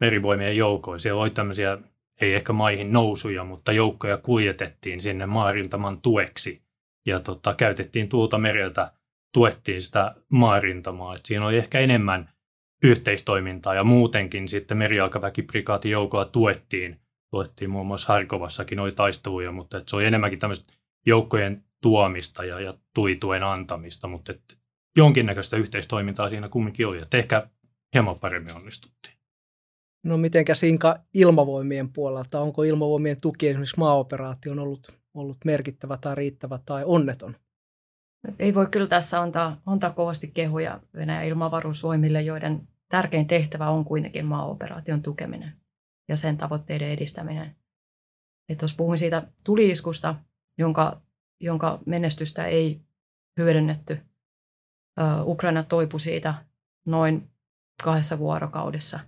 merivoimien 0.00 0.56
joukoin. 0.56 1.00
Siellä 1.00 1.22
oli 1.22 1.30
tämmöisiä, 1.30 1.78
ei 2.20 2.34
ehkä 2.34 2.52
maihin 2.52 2.92
nousuja, 2.92 3.44
mutta 3.44 3.72
joukkoja 3.72 4.16
kuljetettiin 4.16 5.02
sinne 5.02 5.26
maarintaman 5.26 6.00
tueksi. 6.02 6.62
Ja 7.06 7.20
tota, 7.20 7.54
käytettiin 7.54 8.08
tuulta 8.08 8.38
mereltä, 8.38 8.92
tuettiin 9.34 9.82
sitä 9.82 10.14
maarintamaa. 10.32 11.14
Et 11.14 11.26
siinä 11.26 11.46
oli 11.46 11.56
ehkä 11.56 11.78
enemmän 11.78 12.30
yhteistoimintaa 12.82 13.74
ja 13.74 13.84
muutenkin 13.84 14.48
sitten 14.48 14.78
merijalkaväkiprikaatin 14.78 15.92
joukolla 15.92 16.24
tuettiin. 16.24 17.00
Tuettiin 17.30 17.70
muun 17.70 17.86
muassa 17.86 18.12
Harkovassakin 18.12 18.80
oli 18.80 18.92
taisteluja, 18.92 19.52
mutta 19.52 19.82
se 19.86 19.96
oli 19.96 20.04
enemmänkin 20.04 20.38
tämmöistä 20.38 20.72
joukkojen 21.06 21.64
tuomista 21.82 22.44
ja, 22.44 22.60
ja 22.60 22.74
tuituen 22.94 23.42
antamista, 23.42 24.08
mutta 24.08 24.32
et 24.32 24.58
jonkinnäköistä 24.96 25.56
yhteistoimintaa 25.56 26.30
siinä 26.30 26.48
kumminkin 26.48 26.86
oli, 26.86 26.98
että 26.98 27.16
ehkä 27.16 27.48
hieman 27.94 28.18
paremmin 28.18 28.56
onnistuttiin. 28.56 29.14
No 30.04 30.16
mitenkä 30.16 30.54
Sinka 30.54 30.98
ilmavoimien 31.14 31.92
puolelta, 31.92 32.40
onko 32.40 32.62
ilmavoimien 32.62 33.20
tuki 33.20 33.48
esimerkiksi 33.48 33.78
maaoperaation 33.78 34.58
ollut, 34.58 34.92
ollut 35.14 35.38
merkittävä 35.44 35.96
tai 35.96 36.14
riittävä 36.14 36.58
tai 36.64 36.84
onneton? 36.86 37.36
Ei 38.38 38.54
voi 38.54 38.66
kyllä 38.66 38.86
tässä 38.86 39.20
antaa, 39.20 39.60
antaa 39.66 39.90
kovasti 39.90 40.28
kehuja 40.28 40.80
Venäjän 40.94 41.24
ilmavaruusvoimille, 41.24 42.22
joiden 42.22 42.68
tärkein 42.88 43.26
tehtävä 43.26 43.70
on 43.70 43.84
kuitenkin 43.84 44.26
maaoperaation 44.26 45.02
tukeminen 45.02 45.52
ja 46.08 46.16
sen 46.16 46.36
tavoitteiden 46.36 46.88
edistäminen. 46.88 47.56
Et 48.48 48.62
jos 48.62 48.76
puhuin 48.76 48.98
siitä 48.98 49.22
tuliiskusta, 49.44 50.14
jonka 50.58 51.02
jonka 51.40 51.78
menestystä 51.86 52.46
ei 52.46 52.80
hyödynnetty. 53.36 53.98
Ukraina 55.24 55.62
toipui 55.62 56.00
siitä 56.00 56.34
noin 56.86 57.30
kahdessa 57.84 58.18
vuorokaudessa. 58.18 59.00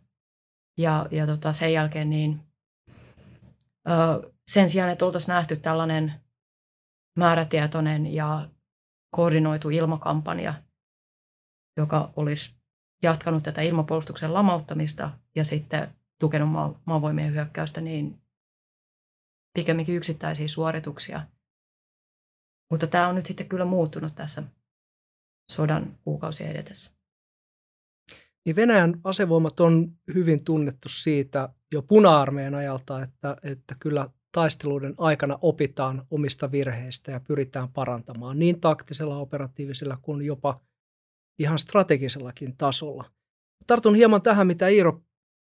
Ja, 0.78 1.06
ja 1.10 1.26
tota, 1.26 1.52
sen 1.52 1.72
jälkeen 1.72 2.10
niin, 2.10 2.40
sen 4.46 4.68
sijaan, 4.68 4.90
että 4.90 5.04
oltaisiin 5.04 5.32
nähty 5.32 5.56
tällainen 5.56 6.12
määrätietoinen 7.18 8.14
ja 8.14 8.48
koordinoitu 9.16 9.70
ilmakampanja, 9.70 10.54
joka 11.76 12.12
olisi 12.16 12.54
jatkanut 13.02 13.42
tätä 13.42 13.60
ilmapuolustuksen 13.60 14.34
lamauttamista 14.34 15.10
ja 15.36 15.44
sitten 15.44 15.94
tukenut 16.20 16.50
maa, 16.50 16.80
maavoimien 16.84 17.32
hyökkäystä, 17.32 17.80
niin 17.80 18.22
pikemminkin 19.54 19.96
yksittäisiä 19.96 20.48
suorituksia– 20.48 21.22
mutta 22.72 22.86
tämä 22.86 23.08
on 23.08 23.14
nyt 23.14 23.26
sitten 23.26 23.48
kyllä 23.48 23.64
muuttunut 23.64 24.14
tässä 24.14 24.42
sodan 25.50 25.98
kuukausien 26.04 26.50
edetessä. 26.50 26.92
niin 28.44 28.56
Venäjän 28.56 29.00
asevoimat 29.04 29.60
on 29.60 29.92
hyvin 30.14 30.44
tunnettu 30.44 30.88
siitä 30.88 31.48
jo 31.72 31.82
puna-armeijan 31.82 32.54
ajalta, 32.54 33.02
että, 33.02 33.36
että 33.42 33.76
kyllä 33.80 34.10
taisteluiden 34.32 34.94
aikana 34.98 35.38
opitaan 35.40 36.06
omista 36.10 36.52
virheistä 36.52 37.12
ja 37.12 37.20
pyritään 37.20 37.68
parantamaan 37.68 38.38
niin 38.38 38.60
taktisella, 38.60 39.16
operatiivisella 39.16 39.98
kuin 40.02 40.22
jopa 40.22 40.60
ihan 41.38 41.58
strategisellakin 41.58 42.56
tasolla. 42.56 43.04
Tartun 43.66 43.94
hieman 43.94 44.22
tähän, 44.22 44.46
mitä 44.46 44.68
Iiro 44.68 45.02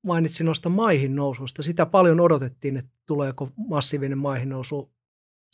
mainitsi 0.07 0.45
noista 0.45 0.69
maihin 0.69 1.17
noususta. 1.17 1.63
Sitä 1.63 1.87
paljon 1.87 2.21
odotettiin, 2.21 2.77
että 2.77 2.93
tuleeko 3.07 3.51
massiivinen 3.57 4.19
maihin 4.19 4.49
nousu 4.49 4.94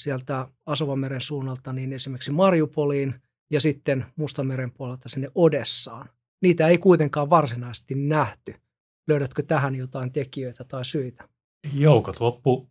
sieltä 0.00 0.49
Asovanmeren 0.66 1.21
suunnalta 1.21 1.73
niin 1.73 1.92
esimerkiksi 1.92 2.30
Mariupoliin 2.30 3.14
ja 3.50 3.61
sitten 3.61 4.07
Mustameren 4.16 4.73
puolelta 4.73 5.09
sinne 5.09 5.28
Odessaan. 5.35 6.09
Niitä 6.42 6.69
ei 6.69 6.78
kuitenkaan 6.78 7.30
varsinaisesti 7.30 7.95
nähty. 7.95 8.54
Löydätkö 9.09 9.42
tähän 9.42 9.75
jotain 9.75 10.12
tekijöitä 10.12 10.64
tai 10.64 10.85
syitä? 10.85 11.28
Joukot 11.75 12.21
loppu 12.21 12.71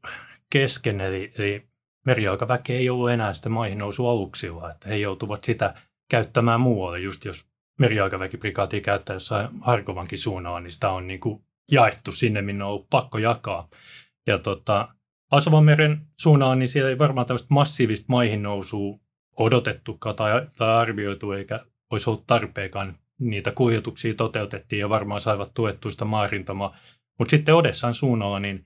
kesken, 0.50 1.01
eli, 1.01 1.31
eli 1.38 1.67
merijalkaväki 2.05 2.74
ei 2.74 2.89
ollut 2.89 3.09
enää 3.09 3.33
sitä 3.33 3.50
maihin 3.50 3.77
nousu 3.77 4.07
aluksilla, 4.07 4.71
että 4.71 4.89
he 4.89 4.98
joutuvat 4.98 5.43
sitä 5.43 5.74
käyttämään 6.09 6.62
muualle. 6.62 7.00
Just 7.00 7.25
jos 7.25 7.50
merijalkaväkiprikaatia 7.79 8.81
käyttää 8.81 9.13
jossain 9.13 9.50
Harkovankin 9.62 10.19
suunnalla, 10.19 10.59
niin 10.59 10.71
sitä 10.71 10.89
on 10.89 11.07
niin 11.07 11.19
kuin 11.19 11.43
jaettu 11.71 12.12
sinne, 12.12 12.41
minne 12.41 12.63
on 12.63 12.69
ollut 12.69 12.89
pakko 12.89 13.17
jakaa. 13.17 13.69
Ja 14.27 14.39
tota, 14.39 14.88
Asavanmeren 15.31 16.01
suunnalla, 16.19 16.55
niin 16.55 16.67
siellä 16.67 16.89
ei 16.89 16.98
varmaan 16.98 17.27
tämmöistä 17.27 17.48
massiivista 17.50 18.05
maihin 18.09 18.43
nousua 18.43 19.00
odotettukaan 19.38 20.15
tai, 20.15 20.48
tai 20.57 20.77
arvioitu, 20.77 21.31
eikä 21.31 21.59
olisi 21.91 22.09
ollut 22.09 22.27
tarpeekaan. 22.27 22.98
Niitä 23.19 23.51
kuljetuksia 23.51 24.13
toteutettiin 24.13 24.79
ja 24.79 24.89
varmaan 24.89 25.21
saivat 25.21 25.53
tuettuista 25.53 26.05
maarintamaa. 26.05 26.77
Mutta 27.19 27.31
sitten 27.31 27.55
Odessan 27.55 27.93
suunnalla, 27.93 28.39
niin 28.39 28.65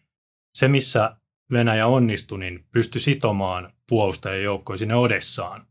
se 0.53 0.67
missä 0.67 1.17
Venäjä 1.51 1.87
onnistui, 1.87 2.39
niin 2.39 2.65
pystyi 2.71 3.01
sitomaan 3.01 3.73
puolustajajoukkoja 3.89 4.77
sinne 4.77 4.95
Odessaan. 4.95 5.67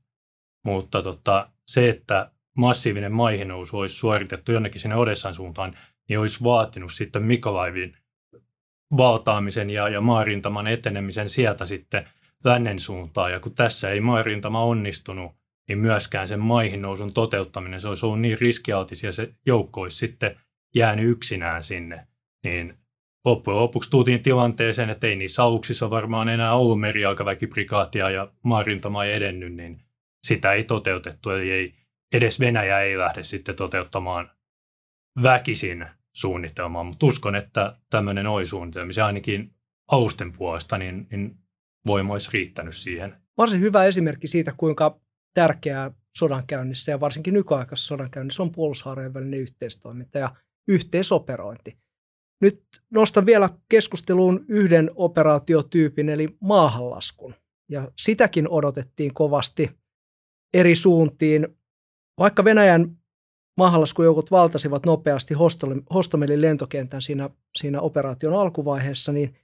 Mutta 0.65 1.03
tota, 1.03 1.51
se, 1.67 1.89
että 1.89 2.31
massiivinen 2.57 3.13
maihinnousu 3.13 3.79
olisi 3.79 3.95
suoritettu 3.95 4.53
jonnekin 4.53 4.81
sinne 4.81 4.97
Odessan 4.97 5.35
suuntaan, 5.35 5.77
niin 6.09 6.19
olisi 6.19 6.45
vaatinut 6.45 6.93
sitten 6.93 7.23
Mikolaivin 7.23 7.97
valtaamisen 8.97 9.71
ja, 9.71 9.89
ja 9.89 10.01
maarintaman 10.01 10.67
etenemisen 10.67 11.29
sieltä 11.29 11.67
sitten 11.67 12.09
lännen 12.45 12.79
suuntaan. 12.79 13.33
Ja 13.33 13.41
kun 13.41 13.55
tässä 13.55 13.91
ei 13.91 14.01
maarintama 14.01 14.65
onnistunut, 14.65 15.33
niin 15.69 15.79
myöskään 15.79 16.29
sen 16.29 16.41
maihin 16.41 16.83
nousun 16.83 17.13
toteuttaminen, 17.13 17.81
se 17.81 17.89
olisi 17.89 18.07
ollut 18.07 18.21
niin 18.21 18.39
riskialtis 18.41 19.03
ja 19.03 19.13
se 19.13 19.35
joukko 19.47 19.81
olisi 19.81 19.97
sitten 19.97 20.41
jäänyt 20.75 21.11
yksinään 21.11 21.63
sinne. 21.63 22.07
Niin 22.45 22.79
loppujen 23.25 23.59
lopuksi 23.59 23.91
tultiin 23.91 24.23
tilanteeseen, 24.23 24.91
että 24.91 25.07
ei 25.07 25.17
niissä 25.17 25.43
aluksissa 25.43 25.91
varmaan 25.91 26.29
enää 26.29 26.55
ollut 26.55 26.81
merijalkaväkiprikaatia 26.81 28.11
ja 28.11 28.33
maarintama 28.43 29.05
ei 29.05 29.13
edennyt, 29.13 29.55
niin 29.55 29.81
sitä 30.23 30.53
ei 30.53 30.65
toteutettu. 30.65 31.31
Eli 31.31 31.51
ei, 31.51 31.75
edes 32.13 32.41
Venäjä 32.41 32.81
ei 32.81 32.99
lähde 32.99 33.23
sitten 33.23 33.57
toteuttamaan 33.57 34.31
väkisin 35.23 35.87
suunnitelmaa, 36.12 36.85
mutta 36.85 37.07
uskon, 37.07 37.37
että 37.37 37.76
tämmöinen 37.90 38.26
oli 38.26 38.47
suunnitelma. 38.47 38.92
Se 38.92 39.02
ainakin 39.02 39.54
alusten 39.92 40.33
puolesta, 40.33 40.78
niin, 40.78 41.07
niin 41.11 41.38
voima 41.87 42.12
olisi 42.12 42.31
riittänyt 42.33 42.76
siihen. 42.76 43.16
Varsin 43.38 43.61
hyvä 43.61 43.85
esimerkki 43.85 44.26
siitä, 44.26 44.52
kuinka 44.57 45.00
tärkeää 45.35 45.90
sodankäynnissä 46.16 46.92
ja 46.92 47.00
varsinkin 47.00 47.35
nykyaikaisessa 47.35 47.88
sodankäynnissä 47.88 48.42
on 48.42 48.52
puolustushaarojen 48.52 49.14
välinen 49.14 49.40
yhteistoiminta 49.40 50.19
ja 50.19 50.35
yhteisoperointi. 50.69 51.76
Nyt 52.40 52.62
nostan 52.90 53.26
vielä 53.26 53.50
keskusteluun 53.69 54.44
yhden 54.48 54.90
operaatiotyypin 54.94 56.09
eli 56.09 56.29
maahanlaskun. 56.40 57.35
Ja 57.68 57.90
sitäkin 57.98 58.48
odotettiin 58.48 59.14
kovasti 59.14 59.70
eri 60.55 60.75
suuntiin. 60.75 61.48
Vaikka 62.18 62.44
Venäjän 62.44 62.96
maahanlaskujoukot 63.57 64.31
valtasivat 64.31 64.87
nopeasti 64.87 65.35
Hostomelin 65.95 66.41
lentokentän 66.41 67.03
siinä, 67.03 67.31
siinä 67.57 67.81
operaation 67.81 68.35
alkuvaiheessa, 68.35 69.12
niin 69.12 69.35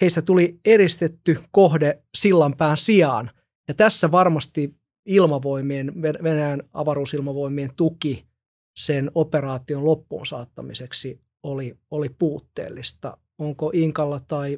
heistä 0.00 0.22
tuli 0.22 0.60
eristetty 0.64 1.38
kohde 1.50 2.02
sillanpään 2.14 2.76
sijaan. 2.76 3.30
Ja 3.68 3.74
tässä 3.74 4.10
varmasti 4.10 4.74
ilmavoimien, 5.06 6.02
Venäjän 6.02 6.62
avaruusilmavoimien 6.72 7.70
tuki 7.76 8.26
sen 8.76 9.10
operaation 9.14 9.84
loppuun 9.84 10.26
saattamiseksi 10.26 11.20
oli, 11.42 11.78
oli 11.90 12.08
puutteellista. 12.08 13.18
Onko 13.38 13.70
Inkalla 13.74 14.20
tai 14.28 14.56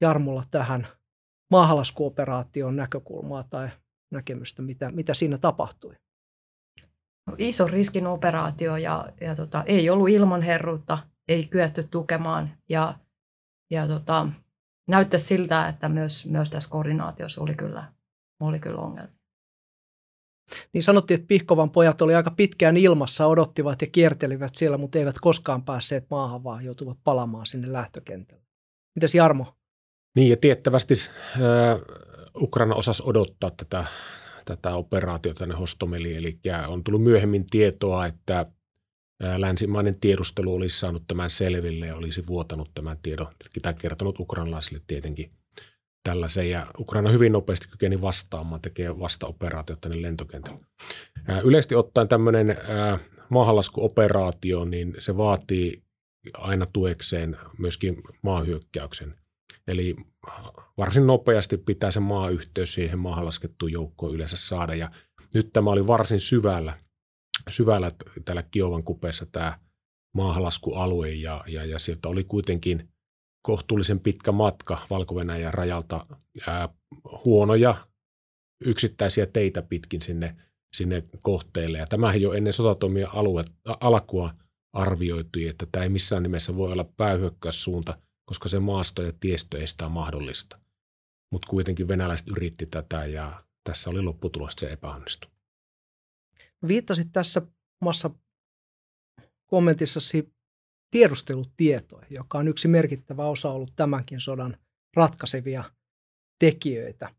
Jarmulla 0.00 0.44
tähän 0.50 0.86
maahanlaskuoperaation 1.50 2.76
näkökulmaa 2.76 3.44
tai 3.50 3.68
näkemystä, 4.10 4.62
mitä, 4.62 4.90
mitä 4.90 5.14
siinä 5.14 5.38
tapahtui? 5.38 5.94
Iso 7.38 7.66
riskin 7.66 8.06
operaatio 8.06 8.76
ja, 8.76 9.08
ja 9.20 9.34
tota, 9.34 9.62
ei 9.66 9.90
ollut 9.90 10.08
ilman 10.08 10.42
herruutta, 10.42 10.98
ei 11.28 11.44
kyetty 11.46 11.82
tukemaan 11.90 12.50
ja, 12.68 12.94
ja 13.70 13.86
tota, 13.86 14.28
näyttäisi 14.88 15.26
siltä, 15.26 15.68
että 15.68 15.88
myös, 15.88 16.26
myös 16.26 16.50
tässä 16.50 16.70
koordinaatiossa 16.70 17.42
oli 17.42 17.54
kyllä, 17.54 17.92
oli 18.40 18.58
kyllä 18.58 18.80
ongelmia. 18.80 19.18
Niin 20.72 20.82
sanottiin, 20.82 21.20
että 21.20 21.28
Pihkovan 21.28 21.70
pojat 21.70 22.02
oli 22.02 22.14
aika 22.14 22.30
pitkään 22.30 22.76
ilmassa, 22.76 23.26
odottivat 23.26 23.80
ja 23.80 23.86
kiertelivät 23.86 24.54
siellä, 24.54 24.78
mutta 24.78 24.98
eivät 24.98 25.18
koskaan 25.18 25.62
päässeet 25.62 26.06
maahan, 26.10 26.44
vaan 26.44 26.64
joutuvat 26.64 26.98
palaamaan 27.04 27.46
sinne 27.46 27.72
lähtökentälle. 27.72 28.42
Mitäs 28.94 29.14
Jarmo? 29.14 29.54
Niin 30.16 30.30
ja 30.30 30.36
tiettävästi 30.36 30.94
äh, 30.94 31.40
Ukraina 32.42 32.74
osasi 32.74 33.02
odottaa 33.06 33.50
tätä 33.50 33.84
tätä 34.48 34.74
operaatiota 34.74 35.38
tänne 35.38 35.54
Hostomeliin. 35.54 36.16
Eli 36.16 36.38
on 36.68 36.84
tullut 36.84 37.02
myöhemmin 37.02 37.46
tietoa, 37.50 38.06
että 38.06 38.46
länsimainen 39.36 40.00
tiedustelu 40.00 40.54
olisi 40.54 40.78
saanut 40.78 41.04
tämän 41.08 41.30
selville 41.30 41.86
ja 41.86 41.96
olisi 41.96 42.26
vuotanut 42.26 42.70
tämän 42.74 42.98
tiedon, 43.02 43.26
tai 43.62 43.74
kertonut 43.74 44.20
ukrainalaisille 44.20 44.80
tietenkin 44.86 45.30
tällaisen. 46.04 46.50
Ja 46.50 46.66
Ukraina 46.78 47.10
hyvin 47.10 47.32
nopeasti 47.32 47.68
kykeni 47.68 48.00
vastaamaan, 48.00 48.60
tekee 48.60 48.98
vastaoperaatiot 48.98 49.80
tänne 49.80 50.02
lentokentälle. 50.02 50.60
Yleisesti 51.44 51.74
ottaen 51.74 52.08
tämmöinen 52.08 52.56
maahanlaskuoperaatio, 53.28 54.64
niin 54.64 54.94
se 54.98 55.16
vaatii 55.16 55.82
aina 56.34 56.66
tuekseen 56.72 57.36
myöskin 57.58 57.96
maahyökkäyksen– 58.22 59.14
Eli 59.68 59.96
varsin 60.78 61.06
nopeasti 61.06 61.56
pitää 61.56 61.90
se 61.90 62.00
maayhteys 62.00 62.74
siihen 62.74 62.98
maahan 62.98 63.26
laskettuun 63.26 63.72
joukkoon 63.72 64.14
yleensä 64.14 64.36
saada. 64.36 64.74
Ja 64.74 64.90
nyt 65.34 65.52
tämä 65.52 65.70
oli 65.70 65.86
varsin 65.86 66.20
syvällä, 66.20 66.78
syvällä 67.50 67.92
täällä 68.24 68.42
Kiovan 68.42 68.84
kupeessa 68.84 69.26
tämä 69.26 69.58
maahanlaskualue 70.14 71.10
ja, 71.10 71.44
ja, 71.46 71.64
ja 71.64 71.78
sieltä 71.78 72.08
oli 72.08 72.24
kuitenkin 72.24 72.88
kohtuullisen 73.42 74.00
pitkä 74.00 74.32
matka 74.32 74.86
valko 74.90 75.14
rajalta 75.50 76.06
ää, 76.46 76.68
huonoja 77.24 77.88
yksittäisiä 78.64 79.26
teitä 79.26 79.62
pitkin 79.62 80.02
sinne, 80.02 80.36
sinne 80.76 81.04
kohteelle. 81.22 81.78
Ja 81.78 81.86
tämähän 81.86 82.20
jo 82.20 82.32
ennen 82.32 82.52
sotatoimien 82.52 83.14
alue, 83.14 83.44
alkua 83.80 84.34
arvioitui, 84.72 85.48
että 85.48 85.66
tämä 85.72 85.82
ei 85.82 85.88
missään 85.88 86.22
nimessä 86.22 86.56
voi 86.56 86.72
olla 86.72 86.84
päähyökkäyssuunta– 86.96 87.98
koska 88.28 88.48
se 88.48 88.58
maasto 88.60 89.02
ja 89.02 89.12
tiestö 89.20 89.60
ei 89.60 89.66
sitä 89.66 89.88
mahdollista. 89.88 90.58
Mutta 91.32 91.48
kuitenkin 91.48 91.88
venäläiset 91.88 92.28
yritti 92.28 92.66
tätä 92.66 93.06
ja 93.06 93.44
tässä 93.64 93.90
oli 93.90 94.02
lopputulos, 94.02 94.52
se 94.58 94.72
epäonnistui. 94.72 95.30
Viittasit 96.68 97.08
tässä 97.12 97.42
omassa 97.82 98.10
kommentissasi 99.46 100.32
tiedustelutietoihin, 100.90 102.14
joka 102.14 102.38
on 102.38 102.48
yksi 102.48 102.68
merkittävä 102.68 103.26
osa 103.26 103.50
ollut 103.50 103.72
tämänkin 103.76 104.20
sodan 104.20 104.56
ratkaisevia 104.96 105.64
tekijöitä. 106.38 107.14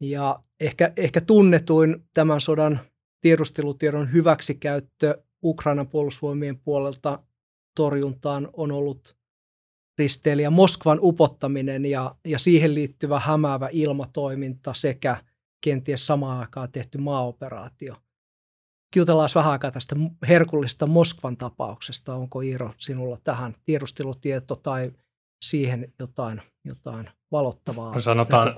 Ja 0.00 0.42
ehkä, 0.60 0.92
ehkä 0.96 1.20
tunnetuin 1.20 2.04
tämän 2.14 2.40
sodan 2.40 2.80
tiedustelutiedon 3.20 4.12
hyväksikäyttö 4.12 5.22
Ukrainan 5.44 5.88
puolustusvoimien 5.88 6.58
puolelta 6.58 7.22
torjuntaan 7.76 8.48
on 8.52 8.72
ollut 8.72 9.15
risteilijä 9.98 10.50
Moskvan 10.50 10.98
upottaminen 11.02 11.86
ja, 11.86 12.14
ja 12.24 12.38
siihen 12.38 12.74
liittyvä 12.74 13.20
hämäävä 13.20 13.68
ilmatoiminta 13.72 14.74
sekä 14.74 15.16
kenties 15.64 16.06
samaan 16.06 16.40
aikaan 16.40 16.72
tehty 16.72 16.98
maaoperaatio. 16.98 17.94
Jutellaan 18.96 19.30
vähän 19.34 19.52
aikaa 19.52 19.70
tästä 19.70 19.96
herkullista 20.28 20.86
Moskvan 20.86 21.36
tapauksesta. 21.36 22.14
Onko 22.14 22.40
Iiro 22.40 22.74
sinulla 22.76 23.18
tähän 23.24 23.54
tiedustelutieto 23.64 24.56
tai 24.56 24.92
siihen 25.44 25.92
jotain, 25.98 26.42
jotain 26.64 27.10
valottavaa? 27.32 27.94
No 27.94 28.00
sanotaan, 28.00 28.56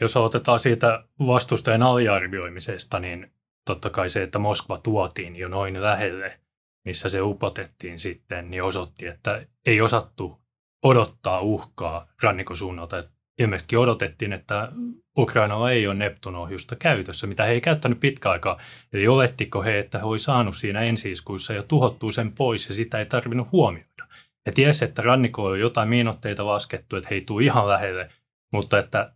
jos 0.00 0.16
otetaan 0.16 0.60
siitä 0.60 1.04
vastustajan 1.26 1.82
aliarvioimisesta, 1.82 3.00
niin 3.00 3.32
totta 3.64 3.90
kai 3.90 4.10
se, 4.10 4.22
että 4.22 4.38
Moskva 4.38 4.78
tuotiin 4.78 5.36
jo 5.36 5.48
noin 5.48 5.82
lähelle, 5.82 6.40
missä 6.84 7.08
se 7.08 7.22
upotettiin 7.22 8.00
sitten, 8.00 8.50
niin 8.50 8.62
osoitti, 8.62 9.06
että 9.06 9.46
ei 9.66 9.80
osattu 9.80 10.45
odottaa 10.82 11.40
uhkaa 11.40 12.06
rannikosuunnalta. 12.22 13.04
Ilmeisesti 13.38 13.76
odotettiin, 13.76 14.32
että 14.32 14.72
Ukrainalla 15.18 15.70
ei 15.70 15.86
ole 15.86 15.94
Neptun-ohjusta 15.94 16.76
käytössä, 16.76 17.26
mitä 17.26 17.44
he 17.44 17.52
ei 17.52 17.60
käyttänyt 17.60 18.00
pitkä 18.00 18.30
aikaa. 18.30 18.58
Eli 18.92 19.08
olettiko 19.08 19.62
he, 19.62 19.78
että 19.78 19.98
he 19.98 20.04
oli 20.04 20.18
saanut 20.18 20.56
siinä 20.56 20.80
ensiiskuissa 20.80 21.52
ja 21.52 21.62
tuhottuu 21.62 22.12
sen 22.12 22.32
pois 22.32 22.68
ja 22.68 22.74
sitä 22.74 22.98
ei 22.98 23.06
tarvinnut 23.06 23.52
huomioida. 23.52 24.06
He 24.46 24.52
tiesi, 24.52 24.84
että 24.84 25.02
rannikolla 25.02 25.50
on 25.50 25.60
jotain 25.60 25.88
miinotteita 25.88 26.46
laskettu, 26.46 26.96
että 26.96 27.08
he 27.10 27.14
ei 27.14 27.20
tule 27.20 27.44
ihan 27.44 27.68
lähelle, 27.68 28.10
mutta 28.52 28.78
että 28.78 29.12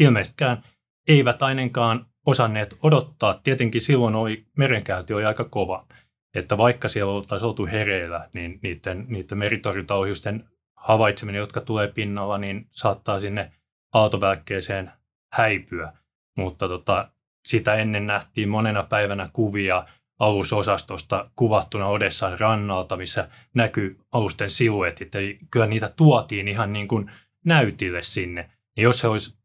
ilmeisestikään 0.00 0.62
eivät 1.08 1.42
ainakaan 1.42 2.06
osanneet 2.26 2.76
odottaa. 2.82 3.40
Tietenkin 3.44 3.80
silloin 3.80 4.14
oli, 4.14 4.46
merenkäynti 4.56 5.14
oli 5.14 5.24
aika 5.24 5.44
kova, 5.44 5.86
että 6.34 6.58
vaikka 6.58 6.88
siellä 6.88 7.12
oltaisiin 7.12 7.46
oltu 7.48 7.66
hereillä, 7.66 8.28
niin 8.32 8.58
niiden, 8.62 9.06
niiden 9.08 9.38
meritorjuntaohjusten 9.38 10.44
havaitseminen, 10.84 11.38
jotka 11.38 11.60
tulee 11.60 11.88
pinnalla, 11.88 12.38
niin 12.38 12.66
saattaa 12.70 13.20
sinne 13.20 13.52
aaltovälkkeeseen 13.92 14.90
häipyä. 15.32 15.92
Mutta 16.36 16.68
tota, 16.68 17.08
sitä 17.46 17.74
ennen 17.74 18.06
nähtiin 18.06 18.48
monena 18.48 18.82
päivänä 18.82 19.28
kuvia 19.32 19.84
alusosastosta 20.18 21.30
kuvattuna 21.36 21.86
Odessan 21.86 22.40
rannalta, 22.40 22.96
missä 22.96 23.28
näkyy 23.54 24.00
alusten 24.12 24.50
siluetit. 24.50 25.14
Eli 25.14 25.38
kyllä 25.50 25.66
niitä 25.66 25.92
tuotiin 25.96 26.48
ihan 26.48 26.72
niin 26.72 26.88
kuin 26.88 27.10
näytille 27.44 28.02
sinne. 28.02 28.50
Ja 28.76 28.82
jos 28.82 29.02
he 29.02 29.08
olisi 29.08 29.36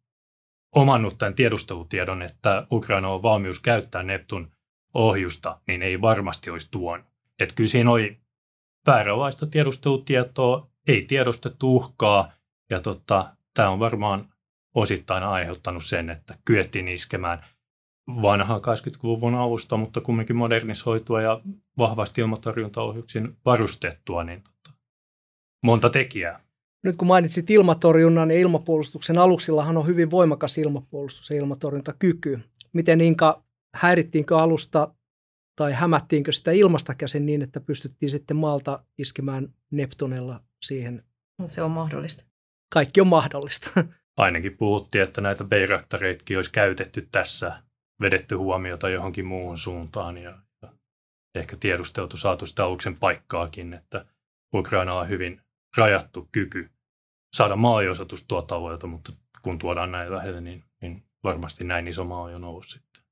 omannut 0.75 1.17
tämän 1.17 1.34
tiedustelutiedon, 1.34 2.21
että 2.21 2.67
Ukraina 2.71 3.10
on 3.10 3.23
valmius 3.23 3.60
käyttää 3.60 4.04
Neptun 4.04 4.52
ohjusta, 4.93 5.60
niin 5.67 5.82
ei 5.82 6.02
varmasti 6.02 6.49
olisi 6.49 6.71
tuonut. 6.71 7.06
Että 7.39 7.56
kyllä 7.56 7.69
siinä 7.69 7.91
oli 7.91 8.19
vääränlaista 8.88 9.47
tiedustelutietoa, 9.47 10.68
ei 10.88 11.06
tiedostettu 11.08 11.76
uhkaa, 11.76 12.32
ja 12.70 12.82
tota, 12.82 13.36
tämä 13.54 13.70
on 13.70 13.80
varmaan 13.80 14.34
osittain 14.76 15.24
aiheuttanut 15.24 15.84
sen, 15.84 16.10
että 16.10 16.38
kyettiin 16.46 16.88
iskemään 16.88 17.46
vanhaa 18.22 18.58
80-luvun 18.58 19.36
alusta, 19.36 19.78
mutta 19.78 20.02
kumminkin 20.02 20.36
modernisoitua 20.36 21.22
ja 21.22 21.42
vahvasti 21.78 22.22
ilmatorjuntaohjuksin 22.22 23.38
varustettua, 23.46 24.24
niin 24.24 24.44
tota, 24.44 24.78
monta 25.63 25.89
tekijää. 25.89 26.44
Nyt 26.84 26.96
kun 26.96 27.08
mainitsit 27.08 27.50
ilmatorjunnan 27.50 28.32
ja 28.32 28.38
ilmapuolustuksen 28.38 29.18
aluksillahan 29.18 29.78
on 29.78 29.88
hyvin 29.88 30.12
voimakas 30.12 30.58
ilmapuolustus 30.58 31.30
ja 31.30 31.36
ilmatorjuntakyky. 31.36 32.39
Miten 32.74 33.02
Inka, 33.02 33.44
häirittiinkö 33.76 34.39
alusta 34.39 34.94
tai 35.60 35.74
hämättiinkö 35.74 36.32
sitä 36.32 36.52
ilmasta 36.52 36.95
käsin 36.95 37.26
niin, 37.26 37.41
että 37.41 37.60
pystyttiin 37.60 38.10
sitten 38.10 38.38
maalta 38.38 38.84
iskemään 38.98 39.54
Neptunella 39.72 40.43
siihen? 40.62 41.04
Se 41.45 41.62
on 41.62 41.72
mahdollista. 41.72 42.26
Kaikki 42.74 43.02
on 43.02 43.08
mahdollista. 43.08 43.69
Ainakin 44.17 44.58
puhuttiin, 44.58 45.04
että 45.04 45.22
näitä 45.22 45.43
Bayraktareitkin 45.43 46.38
olisi 46.38 46.52
käytetty 46.52 47.08
tässä, 47.12 47.63
vedetty 48.02 48.36
huomiota 48.36 48.89
johonkin 48.89 49.26
muuhun 49.26 49.58
suuntaan 49.58 50.17
ja, 50.17 50.38
ehkä 51.36 51.58
tiedusteltu 51.60 52.17
saatu 52.17 52.45
sitä 52.45 52.65
aluksen 52.65 52.98
paikkaakin, 52.98 53.74
että 53.74 54.06
Ukraina 54.56 54.93
on 54.93 55.10
hyvin 55.10 55.41
rajattu 55.78 56.30
kyky 56.32 56.69
saada 57.36 57.56
maaliosoitus 57.56 58.26
tuolta 58.28 58.56
alueelta, 58.56 58.88
mutta 58.88 59.12
kun 59.41 59.60
tuodaan 59.60 59.91
näin 59.91 60.15
lähelle, 60.15 60.41
niin, 60.41 60.63
niin 60.82 61.04
varmasti 61.24 61.63
näin 61.63 61.88
iso 61.88 62.04
maa 62.04 62.22
on 62.22 62.32
jo 62.32 62.39
noussut 62.39 62.82
sitten. 62.82 63.04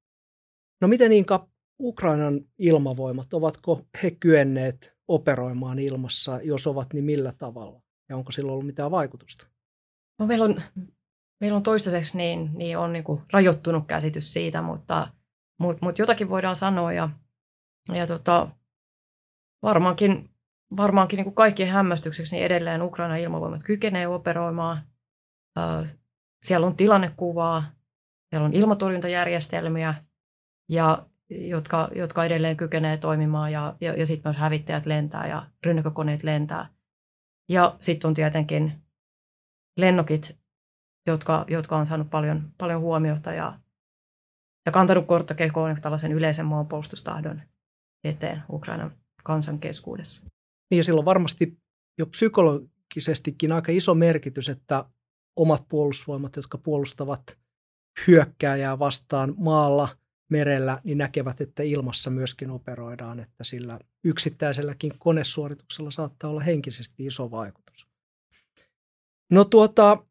No 0.81 0.88
miten 0.88 1.12
Inka, 1.12 1.47
Ukrainan 1.79 2.41
ilmavoimat, 2.57 3.33
ovatko 3.33 3.81
he 4.03 4.11
kyenneet 4.11 4.97
operoimaan 5.07 5.79
ilmassa? 5.79 6.41
Jos 6.41 6.67
ovat, 6.67 6.93
niin 6.93 7.03
millä 7.03 7.33
tavalla? 7.37 7.81
Ja 8.09 8.17
onko 8.17 8.31
sillä 8.31 8.51
ollut 8.51 8.65
mitään 8.65 8.91
vaikutusta? 8.91 9.47
No 10.19 10.25
meillä 10.25 10.45
on, 10.45 10.61
meillä 11.41 11.57
on 11.57 11.63
toistaiseksi 11.63 12.17
niin, 12.17 12.49
niin 12.53 12.77
on 12.77 12.93
niin 12.93 13.03
rajoittunut 13.33 13.87
käsitys 13.87 14.33
siitä, 14.33 14.61
mutta, 14.61 15.07
mutta, 15.59 15.85
mutta 15.85 16.01
jotakin 16.01 16.29
voidaan 16.29 16.55
sanoa 16.55 16.93
ja, 16.93 17.09
ja 17.93 18.07
tota, 18.07 18.49
varmaankin 19.61 20.29
varmaankin 20.77 21.17
niin 21.17 21.33
kaikkien 21.33 21.69
hämmästykseksi 21.69 22.35
niin 22.35 22.45
edelleen 22.45 22.81
Ukraina 22.81 23.15
ilmavoimat 23.15 23.63
kykenee 23.63 24.07
operoimaan. 24.07 24.81
Siellä 26.45 26.67
on 26.67 26.75
tilannekuvaa, 26.75 27.63
siellä 28.29 28.45
on 28.45 28.53
ilmatorjuntajärjestelmiä, 28.53 29.93
ja, 30.69 31.05
jotka, 31.29 31.89
jotka 31.95 32.25
edelleen 32.25 32.57
kykenee 32.57 32.97
toimimaan 32.97 33.51
ja, 33.51 33.75
ja, 33.81 33.93
ja 33.93 34.07
sitten 34.07 34.29
myös 34.29 34.41
hävittäjät 34.41 34.85
lentää 34.85 35.27
ja 35.27 35.47
rynnäkkökoneet 35.65 36.23
lentää. 36.23 36.69
Ja 37.49 37.75
sitten 37.79 38.07
on 38.07 38.13
tietenkin 38.13 38.81
lennokit, 39.77 40.37
jotka, 41.07 41.45
jotka 41.47 41.77
on 41.77 41.85
saanut 41.85 42.09
paljon, 42.09 42.51
paljon 42.57 42.81
huomiota 42.81 43.33
ja, 43.33 43.59
ja 44.65 44.71
kantanut 44.71 45.07
kortta 45.07 45.33
kekoon 45.33 45.75
tällaisen 45.81 46.11
yleisen 46.11 46.45
maanpuolustustahdon 46.45 47.41
eteen 48.03 48.43
Ukrainan 48.49 48.91
kansan 49.23 49.59
keskuudessa. 49.59 50.25
Niin 50.71 50.77
ja 50.77 50.83
silloin 50.83 51.05
varmasti 51.05 51.57
jo 51.97 52.05
psykologisestikin 52.05 53.51
aika 53.51 53.71
iso 53.71 53.93
merkitys, 53.95 54.49
että 54.49 54.85
omat 55.35 55.63
puolustusvoimat, 55.69 56.35
jotka 56.35 56.57
puolustavat 56.57 57.37
hyökkääjää 58.07 58.79
vastaan 58.79 59.33
maalla, 59.37 59.89
merellä, 60.29 60.81
niin 60.83 60.97
näkevät, 60.97 61.41
että 61.41 61.63
ilmassa 61.63 62.09
myöskin 62.09 62.49
operoidaan, 62.49 63.19
että 63.19 63.43
sillä 63.43 63.79
yksittäiselläkin 64.03 64.93
konesuorituksella 64.99 65.91
saattaa 65.91 66.29
olla 66.29 66.41
henkisesti 66.41 67.05
iso 67.05 67.31
vaikutus. 67.31 67.87
No 69.31 69.45
tuota, 69.45 70.05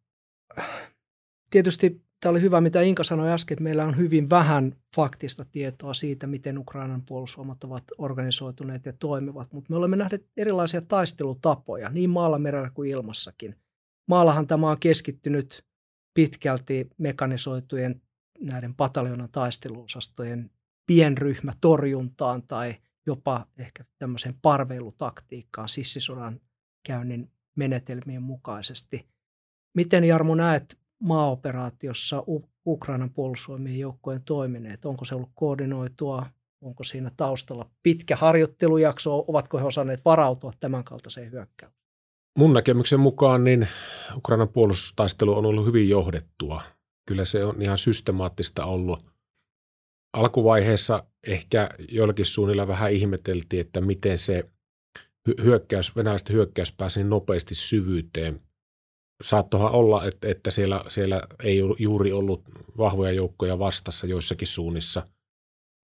tietysti 1.50 2.06
Tämä 2.20 2.30
oli 2.30 2.40
hyvä, 2.40 2.60
mitä 2.60 2.82
Inka 2.82 3.04
sanoi 3.04 3.30
äsken, 3.30 3.54
että 3.54 3.62
meillä 3.62 3.84
on 3.84 3.96
hyvin 3.96 4.30
vähän 4.30 4.76
faktista 4.96 5.44
tietoa 5.44 5.94
siitä, 5.94 6.26
miten 6.26 6.58
Ukrainan 6.58 7.02
puolustusvoimat 7.02 7.64
ovat 7.64 7.84
organisoituneet 7.98 8.86
ja 8.86 8.92
toimivat, 8.92 9.52
mutta 9.52 9.70
me 9.70 9.76
olemme 9.76 9.96
nähneet 9.96 10.26
erilaisia 10.36 10.82
taistelutapoja 10.82 11.88
niin 11.88 12.10
maalla, 12.10 12.38
merellä 12.38 12.70
kuin 12.74 12.90
ilmassakin. 12.90 13.56
Maallahan 14.08 14.46
tämä 14.46 14.70
on 14.70 14.80
keskittynyt 14.80 15.64
pitkälti 16.14 16.90
mekanisoitujen 16.98 18.02
näiden 18.40 18.74
pataljonan 18.74 19.28
taisteluosastojen 19.32 20.50
pienryhmätorjuntaan 20.86 22.42
tai 22.42 22.74
jopa 23.06 23.46
ehkä 23.58 23.84
tämmöiseen 23.98 24.34
parveilutaktiikkaan 24.42 25.68
sissisodan 25.68 26.40
käynnin 26.86 27.30
menetelmien 27.56 28.22
mukaisesti. 28.22 29.08
Miten 29.74 30.04
Jarmo 30.04 30.34
näet 30.34 30.78
maaoperaatiossa 31.02 32.24
Ukrainan 32.66 33.10
puolustusvoimien 33.10 33.78
joukkojen 33.78 34.22
toimineet? 34.22 34.84
Onko 34.84 35.04
se 35.04 35.14
ollut 35.14 35.30
koordinoitua? 35.34 36.26
Onko 36.60 36.84
siinä 36.84 37.10
taustalla 37.16 37.70
pitkä 37.82 38.16
harjoittelujakso? 38.16 39.24
Ovatko 39.28 39.58
he 39.58 39.64
osanneet 39.64 40.04
varautua 40.04 40.52
tämän 40.60 40.84
kaltaiseen 40.84 41.32
hyökkäykseen? 41.32 41.86
Mun 42.38 42.52
näkemyksen 42.52 43.00
mukaan 43.00 43.44
niin 43.44 43.68
Ukrainan 44.16 44.48
puolustustaistelu 44.48 45.36
on 45.38 45.46
ollut 45.46 45.66
hyvin 45.66 45.88
johdettua. 45.88 46.62
Kyllä 47.06 47.24
se 47.24 47.44
on 47.44 47.62
ihan 47.62 47.78
systemaattista 47.78 48.64
ollut. 48.64 49.02
Alkuvaiheessa 50.12 51.04
ehkä 51.26 51.70
joillakin 51.88 52.26
suunnilla 52.26 52.68
vähän 52.68 52.92
ihmeteltiin, 52.92 53.60
että 53.60 53.80
miten 53.80 54.18
se 54.18 54.44
hyökkäys, 55.44 55.96
venäläisten 55.96 56.36
hyökkäys 56.36 56.72
pääsi 56.72 57.04
nopeasti 57.04 57.54
syvyyteen 57.54 58.40
saattohan 59.22 59.72
olla, 59.72 60.02
että, 60.22 60.50
siellä, 60.50 60.84
siellä 60.88 61.22
ei 61.42 61.62
juuri 61.78 62.12
ollut 62.12 62.42
vahvoja 62.78 63.12
joukkoja 63.12 63.58
vastassa 63.58 64.06
joissakin 64.06 64.48
suunnissa. 64.48 65.02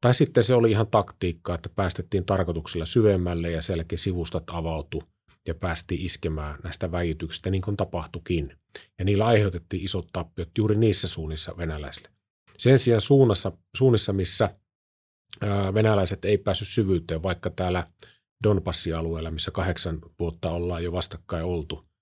Tai 0.01 0.15
sitten 0.15 0.45
se 0.45 0.55
oli 0.55 0.71
ihan 0.71 0.87
taktiikka, 0.87 1.55
että 1.55 1.69
päästettiin 1.69 2.25
tarkoituksella 2.25 2.85
syvemmälle 2.85 3.51
ja 3.51 3.63
sielläkin 3.63 3.99
sivustat 3.99 4.45
avautu 4.47 5.03
ja 5.49 5.55
päästiin 5.55 6.05
iskemään 6.05 6.55
näistä 6.63 6.93
väityksistä 6.93 7.51
niin 7.51 7.63
kuin 7.63 7.77
tapahtukin. 7.77 8.59
Ja 8.99 9.05
niillä 9.05 9.27
aiheutettiin 9.27 9.85
isot 9.85 10.07
tappiot 10.13 10.49
juuri 10.59 10.77
niissä 10.77 11.09
suunnissa 11.09 11.57
venäläisille. 11.57 12.09
Sen 12.59 12.79
sijaan 12.79 13.01
suunnassa, 13.01 13.53
suunnissa, 13.77 14.13
missä 14.13 14.51
ää, 15.41 15.75
venäläiset 15.75 16.25
ei 16.25 16.39
päässyt 16.39 16.69
syvyyteen, 16.69 17.23
vaikka 17.23 17.51
täällä 17.51 17.87
Donbassi-alueella, 18.45 19.31
missä 19.31 19.51
kahdeksan 19.51 19.99
vuotta 20.19 20.51
ollaan 20.51 20.85
jo 20.85 20.93
vastakkain 20.93 21.45
oltu– 21.45 21.85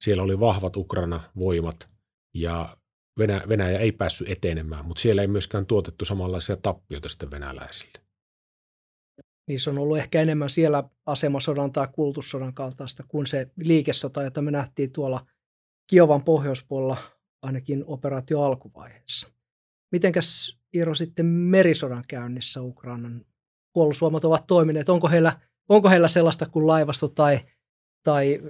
siellä 0.00 0.22
oli 0.22 0.40
vahvat 0.40 0.76
Ukraina-voimat 0.76 1.88
ja 2.34 2.76
Venä, 3.18 3.42
Venäjä 3.48 3.78
ei 3.78 3.92
päässyt 3.92 4.28
etenemään, 4.28 4.84
mutta 4.84 5.00
siellä 5.00 5.22
ei 5.22 5.28
myöskään 5.28 5.66
tuotettu 5.66 6.04
samanlaisia 6.04 6.56
tappioita 6.56 7.08
sitten 7.08 7.30
venäläisille. 7.30 8.00
Niissä 9.50 9.70
on 9.70 9.78
ollut 9.78 9.98
ehkä 9.98 10.20
enemmän 10.20 10.50
siellä 10.50 10.84
asemasodan 11.06 11.72
tai 11.72 11.88
kultussodan 11.92 12.54
kaltaista 12.54 13.04
kuin 13.08 13.26
se 13.26 13.50
liikesota, 13.56 14.22
jota 14.22 14.42
me 14.42 14.50
nähtiin 14.50 14.92
tuolla 14.92 15.26
Kiovan 15.86 16.22
pohjoispuolella 16.22 16.96
ainakin 17.42 17.84
operaatio 17.86 18.42
alkuvaiheessa. 18.42 19.28
Mitenkäs 19.92 20.58
Iiro 20.74 20.94
sitten 20.94 21.26
merisodan 21.26 22.04
käynnissä 22.08 22.62
Ukrainan 22.62 23.24
puolustusvoimat 23.72 24.24
ovat 24.24 24.46
toimineet? 24.46 24.88
Onko 24.88 25.08
heillä 25.08 25.40
onko 25.68 25.88
heillä 25.88 26.08
sellaista 26.08 26.46
kuin 26.46 26.66
laivasto 26.66 27.08
tai, 27.08 27.40
tai 28.04 28.40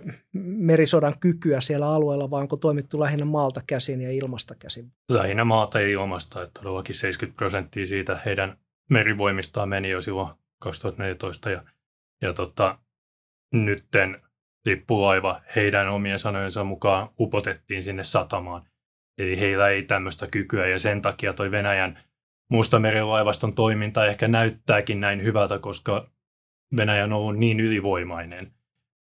merisodan 0.42 1.18
kykyä 1.20 1.60
siellä 1.60 1.88
alueella, 1.88 2.30
vai 2.30 2.42
onko 2.42 2.56
toimittu 2.56 3.00
lähinnä 3.00 3.24
maalta 3.24 3.62
käsin 3.66 4.00
ja 4.00 4.12
ilmasta 4.12 4.54
käsin? 4.54 4.92
Lähinnä 5.08 5.44
maalta 5.44 5.80
ja 5.80 5.88
ilmasta, 5.88 6.42
että 6.42 6.60
todellakin 6.60 6.94
70 6.94 7.38
prosenttia 7.38 7.86
siitä 7.86 8.20
heidän 8.26 8.58
merivoimistaan 8.90 9.68
meni 9.68 9.90
jo 9.90 10.00
silloin 10.00 10.39
2014 10.60 11.50
ja, 11.50 11.62
ja 12.22 12.32
tota, 12.32 12.78
nytten 13.54 14.16
lippulaiva 14.64 15.40
heidän 15.56 15.88
omien 15.88 16.18
sanojensa 16.18 16.64
mukaan 16.64 17.08
upotettiin 17.20 17.82
sinne 17.82 18.02
satamaan. 18.02 18.62
Eli 19.18 19.40
heillä 19.40 19.68
ei 19.68 19.82
tämmöistä 19.82 20.26
kykyä 20.26 20.66
ja 20.66 20.78
sen 20.78 21.02
takia 21.02 21.32
toi 21.32 21.50
Venäjän 21.50 21.98
Mustameren 22.50 23.10
laivaston 23.10 23.54
toiminta 23.54 24.06
ehkä 24.06 24.28
näyttääkin 24.28 25.00
näin 25.00 25.22
hyvältä, 25.24 25.58
koska 25.58 26.10
Venäjä 26.76 27.04
on 27.04 27.12
ollut 27.12 27.38
niin 27.38 27.60
ylivoimainen. 27.60 28.52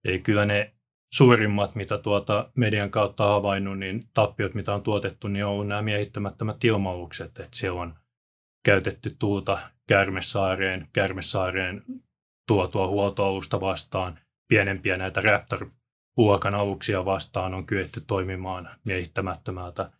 Eli 0.04 0.18
kyllä 0.18 0.46
ne 0.46 0.74
suurimmat, 1.12 1.74
mitä 1.74 1.98
tuota 1.98 2.50
median 2.54 2.90
kautta 2.90 3.26
havainnut, 3.26 3.78
niin 3.78 4.08
tappiot, 4.14 4.54
mitä 4.54 4.74
on 4.74 4.82
tuotettu, 4.82 5.28
niin 5.28 5.44
on 5.44 5.50
ollut 5.50 5.66
nämä 5.66 5.82
miehittämättömät 5.82 6.64
ilmalukset. 6.64 7.38
Että 7.38 7.56
siellä 7.56 7.80
on 7.80 7.94
käytetty 8.62 9.16
tuulta 9.18 9.58
Kärmesaareen, 9.88 10.88
Kärmesaareen 10.92 11.82
tuotua 12.46 12.86
huoltoalusta 12.86 13.60
vastaan. 13.60 14.18
Pienempiä 14.48 14.96
näitä 14.96 15.20
Raptor-luokan 15.20 16.54
aluksia 16.54 17.04
vastaan 17.04 17.54
on 17.54 17.66
kyetty 17.66 18.00
toimimaan 18.06 18.70
miehittämättömältä. 18.84 19.90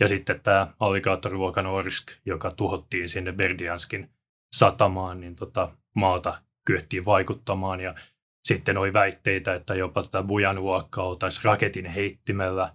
Ja 0.00 0.08
sitten 0.08 0.40
tämä 0.40 0.72
alligaattoriluokan 0.80 1.66
Orsk, 1.66 2.12
joka 2.26 2.50
tuhottiin 2.50 3.08
sinne 3.08 3.32
Berdianskin 3.32 4.10
satamaan, 4.52 5.20
niin 5.20 5.36
tota, 5.36 5.72
maalta 5.94 6.42
kyettiin 6.66 7.04
vaikuttamaan. 7.04 7.80
Ja 7.80 7.94
sitten 8.44 8.78
oli 8.78 8.92
väitteitä, 8.92 9.54
että 9.54 9.74
jopa 9.74 10.02
tätä 10.02 10.22
Bujan 10.22 10.62
luokkaa 10.62 11.04
oltaisiin 11.04 11.44
raketin 11.44 11.86
heittimellä 11.86 12.74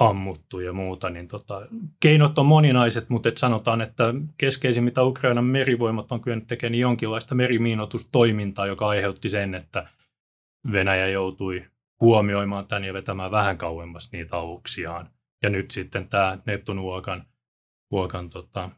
ammuttu 0.00 0.60
ja 0.60 0.72
muuta. 0.72 1.10
Niin 1.10 1.28
tota, 1.28 1.66
keinot 2.00 2.38
on 2.38 2.46
moninaiset, 2.46 3.08
mutta 3.08 3.28
et 3.28 3.38
sanotaan, 3.38 3.80
että 3.80 4.14
keskeisin, 4.38 4.84
mitä 4.84 5.02
Ukrainan 5.02 5.44
merivoimat 5.44 6.12
on 6.12 6.20
kyennyt 6.20 6.46
tekemään, 6.46 6.72
niin 6.72 6.80
jonkinlaista 6.80 7.34
merimiinotustoimintaa, 7.34 8.66
joka 8.66 8.88
aiheutti 8.88 9.30
sen, 9.30 9.54
että 9.54 9.88
Venäjä 10.72 11.06
joutui 11.06 11.64
huomioimaan 12.00 12.66
tämän 12.66 12.84
ja 12.84 12.94
vetämään 12.94 13.30
vähän 13.30 13.58
kauemmas 13.58 14.12
niitä 14.12 14.36
aluksiaan. 14.36 15.10
Ja 15.42 15.50
nyt 15.50 15.70
sitten 15.70 16.08
tämä 16.08 16.38
Neptun-luokan 16.46 17.24
luokan, 17.90 18.30
tota, 18.30 18.70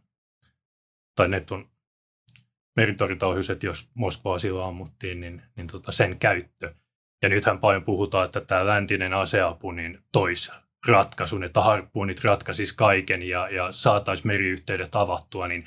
tai 1.16 1.29
Neptun 1.29 1.68
meritorjuntaohjuset, 2.77 3.62
jos 3.62 3.90
Moskvaa 3.94 4.38
silloin 4.38 4.68
ammuttiin, 4.68 5.20
niin, 5.20 5.42
niin 5.57 5.66
tota 5.66 5.92
sen 5.92 6.18
käyttö. 6.18 6.74
Ja 7.22 7.29
nythän 7.29 7.59
paljon 7.59 7.85
puhutaan, 7.85 8.24
että 8.24 8.40
tämä 8.40 8.66
läntinen 8.66 9.14
aseapu 9.14 9.72
niin 9.72 9.98
toisi 10.12 10.53
ratkaisun, 10.87 11.44
että 11.44 11.61
harppuunit 11.61 12.25
ratkaisis 12.25 12.73
kaiken 12.73 13.23
ja, 13.23 13.49
ja 13.49 13.73
saataisiin 13.73 14.27
meriyhteydet 14.27 14.97
avattua, 14.97 15.49
niin 15.49 15.66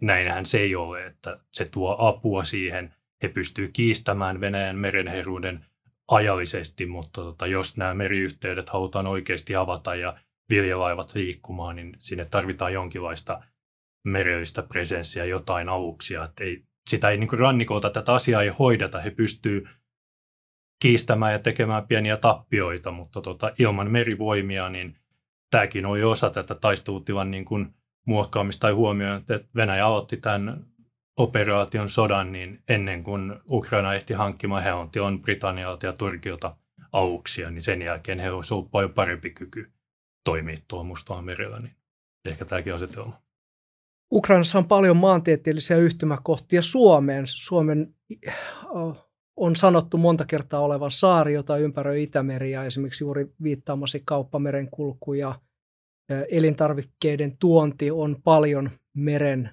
näinhän 0.00 0.46
se 0.46 0.58
ei 0.58 0.76
ole, 0.76 1.06
että 1.06 1.40
se 1.52 1.68
tuo 1.68 1.96
apua 1.98 2.44
siihen. 2.44 2.94
He 3.22 3.28
pystyvät 3.28 3.70
kiistämään 3.72 4.40
Venäjän 4.40 4.76
merenheruuden 4.76 5.64
ajallisesti, 6.10 6.86
mutta 6.86 7.22
tota, 7.22 7.46
jos 7.46 7.76
nämä 7.76 7.94
meriyhteydet 7.94 8.68
halutaan 8.68 9.06
oikeasti 9.06 9.56
avata 9.56 9.94
ja 9.94 10.18
viljalaivat 10.50 11.14
liikkumaan, 11.14 11.76
niin 11.76 11.96
sinne 11.98 12.24
tarvitaan 12.24 12.72
jonkinlaista 12.72 13.42
merellistä 14.04 14.62
presenssiä, 14.62 15.24
jotain 15.24 15.68
aluksia. 15.68 16.24
Että 16.24 16.44
ei, 16.44 16.64
sitä 16.90 17.08
ei 17.08 17.16
niin 17.16 17.38
rannikolta 17.38 17.90
tätä 17.90 18.14
asiaa 18.14 18.42
ei 18.42 18.48
hoideta. 18.48 19.00
He 19.00 19.10
pystyvät 19.10 19.64
kiistämään 20.82 21.32
ja 21.32 21.38
tekemään 21.38 21.86
pieniä 21.86 22.16
tappioita, 22.16 22.90
mutta 22.90 23.20
tota, 23.20 23.52
ilman 23.58 23.90
merivoimia, 23.90 24.68
niin 24.68 24.96
tämäkin 25.50 25.86
oli 25.86 26.02
osa 26.02 26.30
tätä 26.30 26.54
taistelutilan 26.54 27.30
niin 27.30 27.44
kuin 27.44 27.74
muokkaamista 28.06 28.60
tai 28.60 28.72
huomioon, 28.72 29.16
että 29.16 29.40
Venäjä 29.56 29.86
aloitti 29.86 30.16
tämän 30.16 30.66
operaation 31.16 31.88
sodan 31.88 32.32
niin 32.32 32.62
ennen 32.68 33.04
kuin 33.04 33.34
Ukraina 33.50 33.94
ehti 33.94 34.14
hankkimaan 34.14 34.62
Heontion 34.62 35.22
Britannialta 35.22 35.86
ja 35.86 35.92
Turkilta 35.92 36.56
aluksia, 36.92 37.50
niin 37.50 37.62
sen 37.62 37.82
jälkeen 37.82 38.20
he 38.20 38.30
olisi 38.30 38.54
ollut 38.54 38.70
paljon 38.70 38.92
parempi 38.92 39.30
kyky 39.30 39.72
toimia 40.24 40.56
tuolla 40.68 40.84
Mustaan 40.84 41.24
merellä, 41.24 41.56
niin 41.62 41.76
ehkä 42.24 42.44
tämäkin 42.44 42.74
asetelma. 42.74 43.22
Ukrainassa 44.12 44.58
on 44.58 44.68
paljon 44.68 44.96
maantieteellisiä 44.96 45.76
yhtymäkohtia 45.76 46.62
Suomeen. 46.62 47.24
Suomen 47.26 47.94
on 49.38 49.56
sanottu 49.56 49.96
monta 49.96 50.24
kertaa 50.24 50.60
olevan 50.60 50.90
saari, 50.90 51.34
jota 51.34 51.56
ympäröi 51.56 52.02
Itämeri 52.02 52.50
ja 52.50 52.64
esimerkiksi 52.64 53.04
juuri 53.04 53.34
viittaamasi 53.42 54.02
kauppamerenkulku 54.04 55.14
ja 55.14 55.34
elintarvikkeiden 56.30 57.36
tuonti 57.36 57.90
on 57.90 58.16
paljon 58.24 58.70
meren 58.94 59.50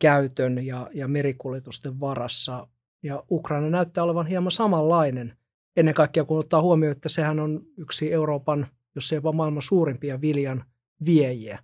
käytön 0.00 0.66
ja, 0.66 0.90
ja 0.94 1.08
merikuljetusten 1.08 2.00
varassa. 2.00 2.68
Ja 3.02 3.24
Ukraina 3.30 3.70
näyttää 3.70 4.04
olevan 4.04 4.26
hieman 4.26 4.52
samanlainen, 4.52 5.36
ennen 5.76 5.94
kaikkea 5.94 6.24
kun 6.24 6.38
ottaa 6.38 6.62
huomioon, 6.62 6.92
että 6.92 7.08
sehän 7.08 7.40
on 7.40 7.62
yksi 7.76 8.12
Euroopan, 8.12 8.66
jos 8.94 9.12
ei 9.12 9.16
jopa 9.16 9.32
maailman 9.32 9.62
suurimpia 9.62 10.20
viljan 10.20 10.64
viejiä. 11.04 11.58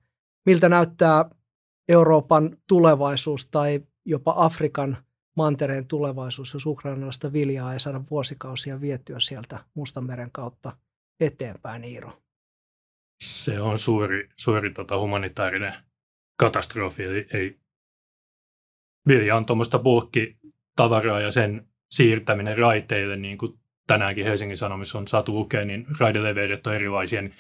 Miltä 0.47 0.69
näyttää 0.69 1.31
Euroopan 1.89 2.57
tulevaisuus 2.69 3.47
tai 3.47 3.81
jopa 4.05 4.35
Afrikan 4.37 4.97
mantereen 5.37 5.87
tulevaisuus, 5.87 6.55
jos 6.55 6.67
ukrainalaista 6.67 7.33
viljaa 7.33 7.73
ei 7.73 7.81
saada 7.81 8.01
vuosikausia 8.11 8.81
vietyä 8.81 9.21
sieltä 9.21 9.65
Mustanmeren 9.75 10.31
kautta 10.33 10.77
eteenpäin, 11.21 11.85
Iiro? 11.85 12.23
Se 13.25 13.61
on 13.61 13.79
suuri, 13.79 14.29
suuri 14.37 14.73
tota, 14.73 14.99
humanitaarinen 14.99 15.75
katastrofi. 16.37 17.03
Eli 17.03 17.27
ei, 17.33 17.59
vilja 19.09 19.37
on 19.37 19.47
tuommoista 19.47 19.79
bulkkitavaraa 19.79 21.21
ja 21.21 21.31
sen 21.31 21.69
siirtäminen 21.91 22.59
raiteille, 22.59 23.17
niin 23.17 23.39
kuin 23.39 23.61
tänäänkin 23.87 24.25
Helsingin 24.25 24.57
Sanomissa 24.57 24.99
on 24.99 25.09
saatu 25.09 25.35
lukea, 25.35 25.65
niin 25.65 25.87
raideleveydet 25.99 26.67
on 26.67 26.75
erilaisia, 26.75 27.23
niin 27.23 27.35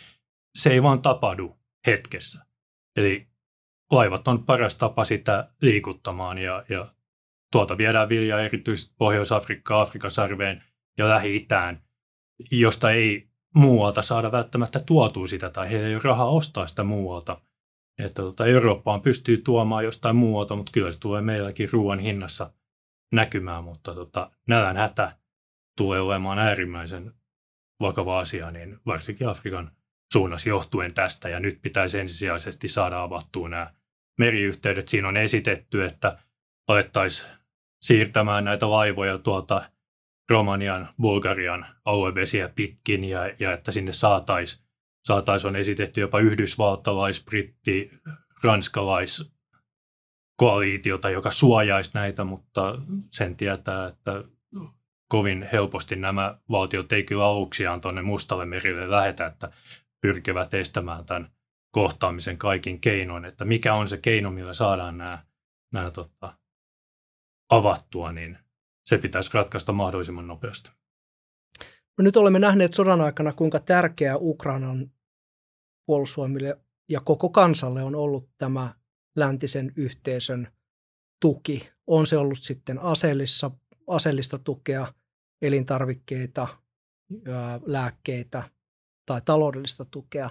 se 0.54 0.70
ei 0.70 0.82
vaan 0.82 1.02
tapahdu 1.02 1.56
hetkessä. 1.86 2.44
Eli 2.96 3.28
laivat 3.90 4.28
on 4.28 4.44
paras 4.44 4.76
tapa 4.76 5.04
sitä 5.04 5.52
liikuttamaan 5.62 6.38
ja, 6.38 6.64
ja 6.68 6.94
tuolta 7.54 7.78
viedään 7.78 8.08
viljaa 8.08 8.40
erityisesti 8.40 8.94
Pohjois-Afrikkaan, 8.98 9.82
Afrikan 9.82 10.10
sarveen 10.10 10.64
ja 10.98 11.08
Lähi-Itään, 11.08 11.82
josta 12.50 12.90
ei 12.90 13.28
muualta 13.54 14.02
saada 14.02 14.32
välttämättä 14.32 14.80
tuotua 14.80 15.26
sitä 15.26 15.50
tai 15.50 15.70
heillä 15.70 15.88
ei 15.88 15.94
ole 15.94 16.02
rahaa 16.04 16.30
ostaa 16.30 16.66
sitä 16.66 16.84
muualta. 16.84 17.40
Että 17.98 18.22
tota, 18.22 18.46
Eurooppaan 18.46 19.02
pystyy 19.02 19.36
tuomaan 19.36 19.84
jostain 19.84 20.16
muualta, 20.16 20.56
mutta 20.56 20.72
kyllä 20.72 20.92
se 20.92 21.00
tulee 21.00 21.22
meilläkin 21.22 21.72
ruoan 21.72 21.98
hinnassa 21.98 22.52
näkymään, 23.12 23.64
mutta 23.64 23.94
tota, 23.94 24.30
nälän 24.48 24.76
hätä 24.76 25.16
tulee 25.78 26.00
olemaan 26.00 26.38
äärimmäisen 26.38 27.12
vakava 27.80 28.18
asia, 28.18 28.50
niin 28.50 28.78
varsinkin 28.86 29.28
Afrikan 29.28 29.70
suunnassa 30.12 30.48
johtuen 30.48 30.94
tästä. 30.94 31.28
Ja 31.28 31.40
nyt 31.40 31.58
pitäisi 31.62 31.98
ensisijaisesti 32.00 32.68
saada 32.68 33.02
avattua 33.02 33.48
nämä 33.48 33.74
meriyhteydet. 34.18 34.88
Siinä 34.88 35.08
on 35.08 35.16
esitetty, 35.16 35.84
että 35.84 36.18
alettaisiin 36.68 37.43
siirtämään 37.84 38.44
näitä 38.44 38.70
laivoja 38.70 39.18
tuolta 39.18 39.62
Romanian, 40.30 40.88
Bulgarian 41.00 41.66
aluevesiä 41.84 42.48
pitkin 42.48 43.04
ja, 43.04 43.20
ja 43.38 43.52
että 43.52 43.72
sinne 43.72 43.92
saataisiin 43.92 44.64
saatais 45.06 45.44
on 45.44 45.56
esitetty 45.56 46.00
jopa 46.00 46.18
yhdysvaltalais, 46.18 47.24
britti, 47.24 47.90
ranskalais 48.42 49.32
koalitiota, 50.36 51.10
joka 51.10 51.30
suojaisi 51.30 51.90
näitä, 51.94 52.24
mutta 52.24 52.78
sen 53.08 53.36
tietää, 53.36 53.86
että 53.86 54.24
kovin 55.08 55.48
helposti 55.52 55.96
nämä 55.96 56.38
valtiot 56.50 56.92
ei 56.92 57.02
kyllä 57.02 57.24
aluksiaan 57.24 57.80
tuonne 57.80 58.02
Mustalle 58.02 58.46
merille 58.46 58.90
lähetä, 58.90 59.26
että 59.26 59.50
pyrkivät 60.00 60.54
estämään 60.54 61.04
tämän 61.04 61.30
kohtaamisen 61.70 62.38
kaikin 62.38 62.80
keinoin, 62.80 63.24
että 63.24 63.44
mikä 63.44 63.74
on 63.74 63.88
se 63.88 63.98
keino, 63.98 64.30
millä 64.30 64.54
saadaan 64.54 64.98
nämä, 64.98 65.18
nämä 65.72 65.90
tota, 65.90 66.43
avattua, 67.50 68.12
niin 68.12 68.38
se 68.86 68.98
pitäisi 68.98 69.30
ratkaista 69.34 69.72
mahdollisimman 69.72 70.26
nopeasti. 70.26 70.70
No 71.98 72.02
nyt 72.02 72.16
olemme 72.16 72.38
nähneet 72.38 72.74
sodan 72.74 73.00
aikana, 73.00 73.32
kuinka 73.32 73.60
tärkeää 73.60 74.16
Ukrainan 74.16 74.90
puolustusvoimille 75.86 76.58
ja 76.88 77.00
koko 77.00 77.28
kansalle 77.28 77.82
on 77.82 77.94
ollut 77.94 78.30
tämä 78.38 78.74
läntisen 79.16 79.72
yhteisön 79.76 80.48
tuki. 81.20 81.70
On 81.86 82.06
se 82.06 82.16
ollut 82.16 82.42
sitten 82.42 82.78
aseellissa, 82.78 83.50
aseellista 83.86 84.38
tukea, 84.38 84.94
elintarvikkeita, 85.42 86.48
lääkkeitä 87.66 88.42
tai 89.06 89.20
taloudellista 89.24 89.84
tukea. 89.84 90.30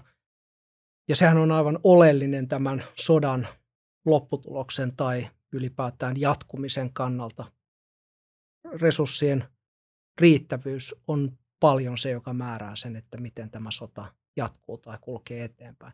Ja 1.07 1.15
sehän 1.15 1.37
on 1.37 1.51
aivan 1.51 1.79
oleellinen 1.83 2.47
tämän 2.47 2.83
sodan 2.95 3.47
lopputuloksen 4.05 4.95
tai 4.95 5.29
ylipäätään 5.53 6.19
jatkumisen 6.19 6.93
kannalta. 6.93 7.51
Resurssien 8.73 9.43
riittävyys 10.21 10.95
on 11.07 11.37
paljon 11.59 11.97
se, 11.97 12.09
joka 12.09 12.33
määrää 12.33 12.75
sen, 12.75 12.95
että 12.95 13.17
miten 13.17 13.49
tämä 13.49 13.71
sota 13.71 14.05
jatkuu 14.35 14.77
tai 14.77 14.97
kulkee 15.01 15.43
eteenpäin. 15.43 15.93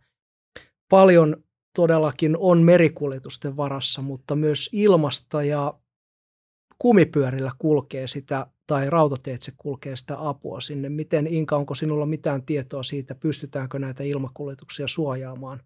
Paljon 0.89 1.43
todellakin 1.75 2.37
on 2.37 2.61
merikuljetusten 2.61 3.57
varassa, 3.57 4.01
mutta 4.01 4.35
myös 4.35 4.69
ilmasta 4.71 5.43
ja 5.43 5.79
kumipyörillä 6.79 7.51
kulkee 7.57 8.07
sitä 8.07 8.47
tai 8.67 8.89
rautateitse 8.89 9.53
kulkee 9.57 9.95
sitä 9.95 10.15
apua 10.19 10.61
sinne. 10.61 10.89
Miten 10.89 11.27
Inka, 11.27 11.55
onko 11.57 11.75
sinulla 11.75 12.05
mitään 12.05 12.45
tietoa 12.45 12.83
siitä, 12.83 13.15
pystytäänkö 13.15 13.79
näitä 13.79 14.03
ilmakuljetuksia 14.03 14.87
suojaamaan 14.87 15.63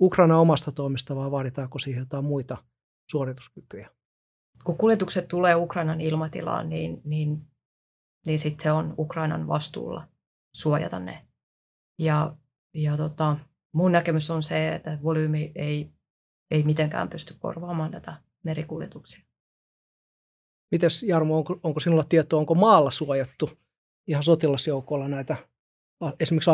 Ukraina 0.00 0.38
omasta 0.38 0.72
toimista 0.72 1.16
vai 1.16 1.30
vaaditaanko 1.30 1.78
siihen 1.78 2.00
jotain 2.00 2.24
muita 2.24 2.56
suorituskykyjä? 3.10 3.90
Kun 4.64 4.78
kuljetukset 4.78 5.28
tulee 5.28 5.54
Ukrainan 5.54 6.00
ilmatilaan, 6.00 6.68
niin, 6.68 7.00
niin, 7.04 7.46
niin 8.26 8.38
sitten 8.38 8.62
se 8.62 8.72
on 8.72 8.94
Ukrainan 8.98 9.48
vastuulla 9.48 10.08
suojata 10.54 11.00
ne. 11.00 11.26
Ja, 11.98 12.36
ja 12.74 12.96
tota, 12.96 13.36
mun 13.74 13.92
näkemys 13.92 14.30
on 14.30 14.42
se, 14.42 14.74
että 14.74 14.98
volyymi 15.02 15.52
ei, 15.54 15.92
ei 16.50 16.62
mitenkään 16.62 17.08
pysty 17.08 17.34
korvaamaan 17.38 17.90
näitä 17.90 18.22
merikuljetuksia. 18.44 19.24
Mites 20.70 21.02
Jarmo, 21.02 21.36
onko, 21.38 21.60
onko 21.62 21.80
sinulla 21.80 22.04
tietoa, 22.04 22.40
onko 22.40 22.54
maalla 22.54 22.90
suojattu 22.90 23.50
ihan 24.06 24.22
sotilasjoukolla 24.22 25.08
näitä 25.08 25.36
esimerkiksi 26.20 26.50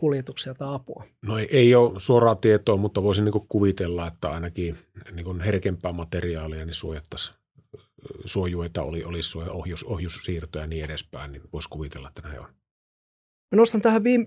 asekuljetuksia 0.00 0.54
tai 0.54 0.74
apua? 0.74 1.04
No 1.22 1.38
ei, 1.38 1.48
ei 1.50 1.74
ole 1.74 2.00
suoraa 2.00 2.34
tietoa, 2.34 2.76
mutta 2.76 3.02
voisin 3.02 3.24
niin 3.24 3.46
kuvitella, 3.48 4.06
että 4.06 4.28
ainakin 4.28 4.78
niin 5.12 5.40
herkempää 5.40 5.92
materiaalia 5.92 6.64
niin 6.64 6.74
suojattaisiin 6.74 7.36
suojuita, 8.24 8.82
oli, 8.82 9.04
olisi 9.04 9.38
ohjus, 9.38 9.84
ohjussiirtoja 9.84 10.64
ja 10.64 10.68
niin 10.68 10.84
edespäin, 10.84 11.32
niin 11.32 11.42
voisi 11.52 11.68
kuvitella, 11.68 12.08
että 12.08 12.22
näin 12.22 12.40
on. 12.40 12.46
Mä 13.50 13.56
nostan 13.56 13.80
tähän 13.80 14.04
viime, 14.04 14.26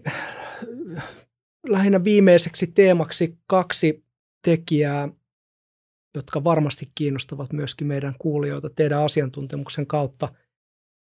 lähinnä 1.68 2.04
viimeiseksi 2.04 2.68
teemaksi 2.68 3.38
kaksi 3.48 4.06
tekijää, 4.46 5.10
jotka 6.16 6.44
varmasti 6.44 6.92
kiinnostavat 6.96 7.54
myöskin 7.54 7.88
meidän 7.88 8.16
kuulijoita 8.20 8.70
teidän 8.70 9.04
asiantuntemuksen 9.04 9.88
kautta. 9.88 10.34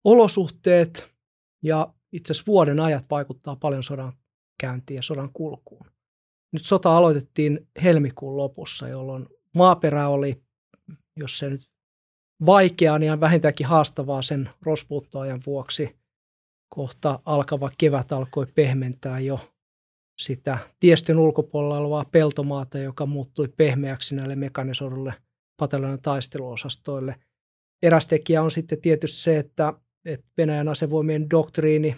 Olosuhteet 0.04 1.11
ja 1.62 1.94
itse 2.12 2.33
asiassa 2.33 2.46
vuoden 2.46 2.81
ajat 2.81 3.04
vaikuttaa 3.11 3.57
paljon 3.57 3.83
sodan 3.83 4.12
käyntiin 4.59 4.97
ja 4.97 5.03
sodan 5.03 5.31
kulkuun. 5.33 5.87
Nyt 6.53 6.64
sota 6.64 6.97
aloitettiin 6.97 7.68
helmikuun 7.83 8.37
lopussa, 8.37 8.88
jolloin 8.88 9.29
maaperä 9.55 10.09
oli, 10.09 10.42
jos 11.16 11.38
se 11.38 11.51
nyt 11.51 11.71
vaikeaa, 12.47 12.99
niin 12.99 13.21
vähintäänkin 13.21 13.66
haastavaa 13.66 14.23
sen 14.23 14.49
rospuuttoajan 14.62 15.42
vuoksi. 15.47 15.99
Kohta 16.68 17.21
alkava 17.25 17.71
kevät 17.79 18.12
alkoi 18.12 18.47
pehmentää 18.55 19.21
jo 19.21 19.40
sitä 20.18 20.59
tiestön 20.81 21.18
ulkopuolella 21.18 21.79
olevaa 21.79 22.05
peltomaata, 22.05 22.79
joka 22.79 23.07
muuttui 23.07 23.49
pehmeäksi 23.57 24.14
näille 24.14 24.37
mekanisoidulle 24.37 25.14
pataljonan 25.57 26.03
taisteluosastoille. 26.03 27.16
Eräs 27.83 28.07
tekijä 28.07 28.42
on 28.42 28.51
sitten 28.51 28.81
tietysti 28.81 29.21
se, 29.21 29.38
että, 29.38 29.73
että 30.05 30.27
Venäjän 30.38 30.68
asevoimien 30.68 31.31
doktriini 31.31 31.97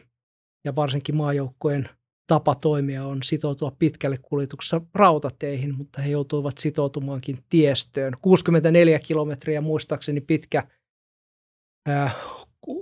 ja 0.65 0.75
varsinkin 0.75 1.17
maajoukkojen 1.17 1.89
tapa 2.31 2.55
toimia 2.55 3.07
on 3.07 3.19
sitoutua 3.23 3.73
pitkälle 3.79 4.19
kuljetuksessa 4.23 4.81
rautateihin, 4.95 5.75
mutta 5.75 6.03
he 6.03 6.11
joutuivat 6.11 6.59
sitoutumaankin 6.59 7.39
tiestöön. 7.49 8.17
64 8.23 8.99
kilometriä 8.99 9.61
muistaakseni 9.61 10.21
pitkä 10.21 10.69
ää, 11.89 12.11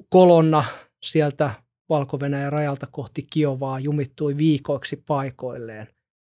kolonna 0.09 0.65
sieltä 1.03 1.51
valko 1.89 2.19
rajalta 2.49 2.87
kohti 2.91 3.27
Kiovaa 3.31 3.81
jumittui 3.81 4.37
viikoiksi 4.37 4.97
paikoilleen. 4.97 5.87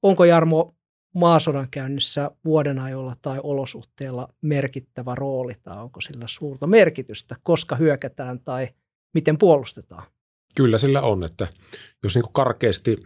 Onko 0.03 0.25
Jarmo 0.25 0.75
maasodan 1.15 1.69
käynnissä 1.71 2.31
vuoden 2.45 2.79
ajolla 2.79 3.17
tai 3.23 3.41
olosuhteella 3.43 4.29
merkittävä 4.43 5.15
rooli 5.15 5.55
tai 5.63 5.83
onko 5.83 6.01
sillä 6.01 6.25
suurta 6.29 6.67
merkitystä, 6.67 7.37
koska 7.43 7.77
hyökätään 7.77 8.41
tai 8.41 8.69
miten 9.15 9.39
puolustetaan? 9.39 10.07
Kyllä 10.55 10.79
sillä 10.79 11.03
on, 11.03 11.25
että 11.25 11.49
jos 12.03 12.15
niin 12.15 12.33
karkeasti 12.33 12.97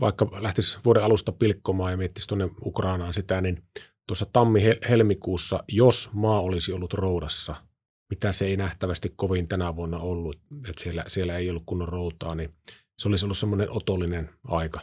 vaikka 0.00 0.28
lähtisi 0.40 0.78
vuoden 0.84 1.04
alusta 1.04 1.32
pilkkomaan 1.32 1.92
ja 1.92 1.96
miettisi 1.96 2.28
tuonne 2.28 2.48
Ukrainaan 2.64 3.14
sitä, 3.14 3.40
niin 3.40 3.62
tuossa 4.08 4.26
tammi-helmikuussa, 4.32 5.64
jos 5.68 6.10
maa 6.12 6.40
olisi 6.40 6.72
ollut 6.72 6.94
roudassa– 6.94 7.56
mitä 8.10 8.32
se 8.32 8.44
ei 8.44 8.56
nähtävästi 8.56 9.12
kovin 9.16 9.48
tänä 9.48 9.76
vuonna 9.76 9.98
ollut, 9.98 10.36
että 10.68 10.82
siellä, 10.82 11.04
siellä 11.08 11.36
ei 11.36 11.50
ollut 11.50 11.62
kunnon 11.66 11.88
routaa, 11.88 12.34
niin 12.34 12.54
se 12.98 13.08
olisi 13.08 13.24
ollut 13.24 13.38
semmoinen 13.38 13.70
otollinen 13.70 14.30
aika, 14.44 14.80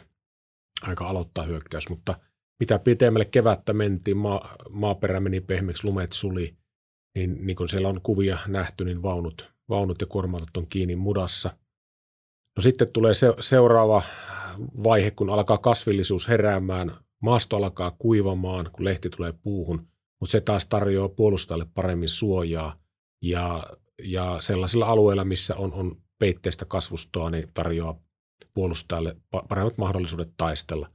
aika 0.82 1.06
aloittaa 1.06 1.44
hyökkäys, 1.44 1.88
mutta 1.88 2.20
mitä 2.60 2.78
pitemmälle 2.78 3.24
kevättä 3.24 3.72
mentiin, 3.72 4.16
maa, 4.16 4.56
maaperä 4.70 5.20
meni 5.20 5.40
pehmeäksi, 5.40 5.86
lumet 5.86 6.12
suli, 6.12 6.56
niin, 7.14 7.46
niin 7.46 7.56
kuin 7.56 7.68
siellä 7.68 7.88
on 7.88 8.00
kuvia 8.02 8.38
nähty, 8.46 8.84
niin 8.84 9.02
vaunut, 9.02 9.52
vaunut 9.68 10.00
ja 10.00 10.06
kuorma 10.06 10.40
on 10.56 10.66
kiinni 10.68 10.96
mudassa. 10.96 11.50
No 12.56 12.62
sitten 12.62 12.88
tulee 12.92 13.14
se, 13.14 13.34
seuraava 13.40 14.02
vaihe, 14.84 15.10
kun 15.10 15.30
alkaa 15.30 15.58
kasvillisuus 15.58 16.28
heräämään, 16.28 16.92
maasto 17.22 17.56
alkaa 17.56 17.90
kuivamaan, 17.98 18.70
kun 18.72 18.84
lehti 18.84 19.10
tulee 19.10 19.32
puuhun, 19.32 19.88
mutta 20.20 20.32
se 20.32 20.40
taas 20.40 20.66
tarjoaa 20.66 21.08
puolustajalle 21.08 21.66
paremmin 21.74 22.08
suojaa. 22.08 22.76
Ja, 23.22 23.62
ja 24.04 24.36
sellaisilla 24.40 24.86
alueilla, 24.86 25.24
missä 25.24 25.56
on, 25.56 25.72
on 25.72 25.96
peitteistä 26.18 26.64
kasvustoa, 26.64 27.30
niin 27.30 27.48
tarjoaa 27.54 28.00
puolustajalle 28.54 29.16
paremmat 29.48 29.78
mahdollisuudet 29.78 30.32
taistella. 30.36 30.88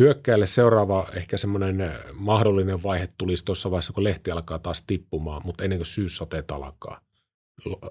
Hyökkäjälle 0.00 0.46
seuraava 0.46 1.08
ehkä 1.16 1.36
semmoinen 1.36 1.92
mahdollinen 2.14 2.82
vaihe 2.82 3.08
tulisi 3.18 3.44
tuossa 3.44 3.70
vaiheessa, 3.70 3.92
kun 3.92 4.04
lehti 4.04 4.30
alkaa 4.30 4.58
taas 4.58 4.84
tippumaan, 4.86 5.42
mutta 5.44 5.64
ennen 5.64 5.78
kuin 5.78 5.86
syyssateet 5.86 6.50
alkaa, 6.50 7.00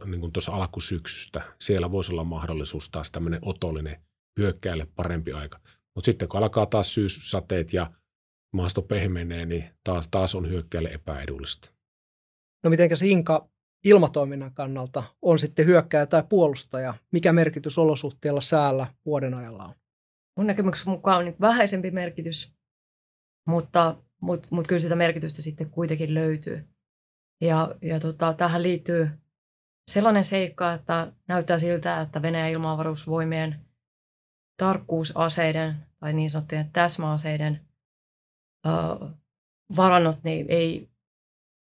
niin 0.06 0.21
kuin 0.21 0.32
tuossa 0.32 0.51
alkusyksystä, 0.51 1.41
siellä 1.62 1.91
voisi 1.91 2.12
olla 2.12 2.23
mahdollisuus 2.23 2.89
taas 2.89 3.12
tämmöinen 3.12 3.39
otollinen 3.41 4.01
hyökkäjälle 4.39 4.88
parempi 4.95 5.32
aika. 5.32 5.60
Mutta 5.95 6.06
sitten 6.06 6.28
kun 6.28 6.39
alkaa 6.39 6.65
taas 6.65 6.93
syyssateet 6.93 7.73
ja 7.73 7.91
maasto 8.54 8.82
pehmenee, 8.82 9.45
niin 9.45 9.69
taas, 9.84 10.08
taas 10.08 10.36
on 10.36 10.49
hyökkäjälle 10.49 10.89
epäedullista. 10.89 11.71
No 12.63 12.69
mitenkäs 12.69 13.01
Inka, 13.01 13.49
ilmatoiminnan 13.86 14.54
kannalta 14.54 15.04
on 15.21 15.39
sitten 15.39 15.65
hyökkääjä 15.65 16.06
tai 16.06 16.23
puolustaja, 16.30 16.93
mikä 17.12 17.34
merkitys 17.34 17.78
olosuhteilla 17.78 18.41
säällä 18.41 18.88
vuoden 19.06 19.34
ajalla 19.34 19.63
on? 19.63 19.75
Mun 20.38 20.47
näkemyksen 20.47 20.89
mukaan 20.89 21.17
on 21.17 21.25
niin 21.25 21.36
vähäisempi 21.41 21.91
merkitys, 21.91 22.54
mutta, 23.47 24.04
mutta, 24.21 24.47
mutta 24.51 24.69
kyllä 24.69 24.80
sitä 24.80 24.95
merkitystä 24.95 25.41
sitten 25.41 25.69
kuitenkin 25.69 26.13
löytyy. 26.13 26.67
Ja, 27.41 27.75
ja 27.82 27.99
tota, 27.99 28.34
tähän 28.34 28.63
liittyy 28.63 29.10
sellainen 29.88 30.24
seikka, 30.24 30.74
että 30.74 31.12
näyttää 31.28 31.60
siltä, 31.60 32.02
että 32.02 32.21
Venäjän 32.21 32.50
ilmaavaruusvoimien 32.50 33.65
tarkkuusaseiden 34.58 35.86
tai 36.00 36.13
niin 36.13 36.32
sanottujen 36.32 36.69
täsmäaseiden 36.71 37.67
ö, 38.65 38.69
varannot 39.76 40.24
niin 40.24 40.45
ei, 40.50 40.89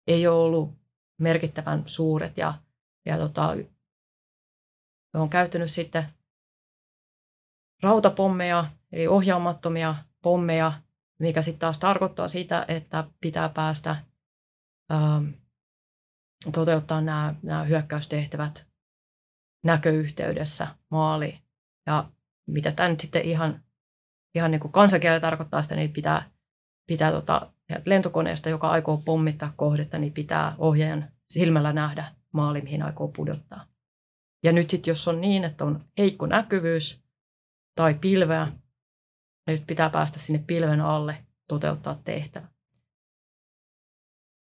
ei 0.06 0.26
ole 0.26 0.44
ollut 0.44 0.74
merkittävän 1.18 1.82
suuret 1.86 2.36
ja, 2.36 2.54
ja 3.06 3.18
tota, 3.18 3.56
on 5.14 5.30
käyttänyt 5.30 5.70
sitten 5.70 6.06
rautapommeja, 7.82 8.70
eli 8.92 9.06
ohjaamattomia 9.06 9.94
pommeja, 10.22 10.72
mikä 11.18 11.42
sitten 11.42 11.60
taas 11.60 11.78
tarkoittaa 11.78 12.28
sitä, 12.28 12.64
että 12.68 13.04
pitää 13.20 13.48
päästä 13.48 13.96
toteuttaa 16.52 17.00
nämä, 17.00 17.34
nämä 17.42 17.64
hyökkäystehtävät 17.64 18.68
näköyhteydessä 19.64 20.66
maaliin. 20.90 21.38
Ja 21.86 22.10
mitä 22.46 22.72
tämä 22.72 22.88
nyt 22.88 23.00
sitten 23.00 23.22
ihan, 23.22 23.62
ihan 24.34 24.50
niin 24.50 24.60
kuin 24.60 24.72
tarkoittaa 25.20 25.62
sitä, 25.62 25.76
niin 25.76 25.92
pitää, 25.92 26.30
pitää 26.86 27.12
tota, 27.12 27.52
lentokoneesta, 27.84 28.48
joka 28.48 28.70
aikoo 28.70 29.02
pommittaa 29.04 29.52
kohdetta, 29.56 29.98
niin 29.98 30.12
pitää 30.12 30.54
ohjaajan 30.58 31.12
silmällä 31.30 31.72
nähdä 31.72 32.04
maali, 32.32 32.60
mihin 32.60 32.82
aikoo 32.82 33.08
pudottaa. 33.08 33.66
Ja 34.44 34.52
nyt 34.52 34.70
sitten, 34.70 34.90
jos 34.90 35.08
on 35.08 35.20
niin, 35.20 35.44
että 35.44 35.64
on 35.64 35.84
heikko 35.98 36.26
näkyvyys 36.26 37.04
tai 37.74 37.94
pilveä, 37.94 38.44
niin 38.44 39.58
nyt 39.58 39.66
pitää 39.66 39.90
päästä 39.90 40.18
sinne 40.18 40.44
pilven 40.46 40.80
alle 40.80 41.26
toteuttaa 41.48 41.94
tehtävä. 42.04 42.48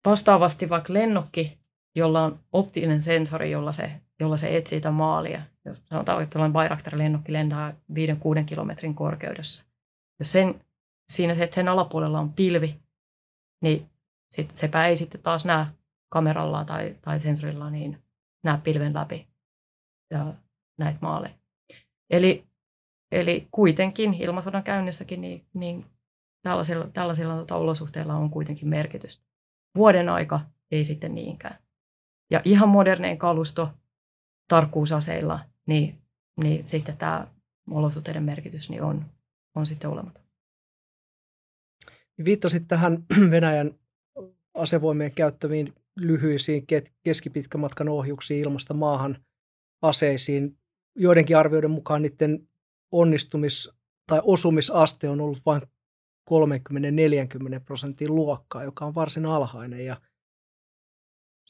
Vastaavasti 0.06 0.70
vaikka 0.70 0.94
lennokki, 0.94 1.61
jolla 1.96 2.24
on 2.24 2.40
optinen 2.52 3.02
sensori, 3.02 3.52
jolla 3.52 3.72
se, 3.72 4.02
jolla 4.20 4.38
se 4.38 4.58
etsii 4.58 4.78
sitä 4.78 4.92
maalia. 4.92 5.42
Jos 5.66 5.82
sanotaan, 5.86 6.24
että 6.24 6.34
tällainen 6.34 6.54
Bayraktar-lennokki 6.54 7.34
lentää 7.34 7.74
5-6 7.94 8.46
kilometrin 8.46 8.96
korkeudessa. 8.96 9.66
Jos 10.20 10.32
sen, 10.32 10.66
siinä 11.12 11.34
että 11.34 11.56
sen 11.56 11.68
alapuolella 11.68 12.20
on 12.20 12.34
pilvi, 12.34 12.80
niin 13.62 13.90
sit 14.36 14.58
sepä 14.58 14.86
ei 14.86 14.96
sitten 14.96 15.22
taas 15.22 15.46
näe 15.46 15.66
kameralla 16.10 16.66
tai, 16.66 16.96
tai 17.02 17.20
sensorilla 17.20 17.70
niin 17.70 18.04
näe 18.44 18.58
pilven 18.64 18.94
läpi. 18.94 19.28
näitä 20.80 21.00
maaleja. 21.02 21.34
Eli, 22.10 22.48
eli 23.12 23.48
kuitenkin 23.52 24.14
ilmasodan 24.14 24.64
käynnissäkin 24.64 25.22
niin, 25.22 25.46
niin 25.54 25.86
tällaisilla, 26.44 26.88
tällaisilla 26.88 27.36
tota, 27.36 27.56
olosuhteilla 27.56 28.14
on 28.14 28.30
kuitenkin 28.30 28.68
merkitystä. 28.68 29.26
Vuoden 29.78 30.10
aika 30.10 30.40
ei 30.72 30.86
sitten 30.86 31.16
niinkään. 31.16 31.58
Ja 32.32 32.42
ihan 32.46 32.70
modernein 32.70 33.18
kalusto 33.18 33.70
tarkkuusaseilla, 34.48 35.40
niin, 35.68 35.96
niin 36.44 36.68
sitten 36.68 36.98
tämä 36.98 37.28
olosuhteiden 37.72 38.24
merkitys 38.24 38.70
niin 38.70 38.84
on, 38.84 39.06
on 39.56 39.68
sitten 39.68 39.90
olematon. 39.90 40.24
Viittasit 42.26 42.68
tähän 42.68 43.04
Venäjän 43.32 43.72
asevoimien 44.54 45.12
käyttämiin 45.12 45.74
lyhyisiin 45.96 46.68
keskipitkän 47.04 47.62
matkan 47.62 47.90
ohjuksiin 47.90 48.42
ilmasta 48.42 48.74
maahan 48.74 49.18
aseisiin. 49.82 50.58
Joidenkin 50.96 51.38
arvioiden 51.38 51.72
mukaan 51.72 52.02
niiden 52.02 52.48
onnistumis- 52.92 53.74
tai 54.08 54.22
osumisaste 54.24 55.10
on 55.10 55.22
ollut 55.22 55.42
vain 55.46 55.62
30-40 56.30 56.34
prosentin 57.66 58.16
luokkaa, 58.16 58.64
joka 58.64 58.86
on 58.86 58.96
varsin 58.96 59.26
alhainen 59.26 59.86
ja 59.86 60.02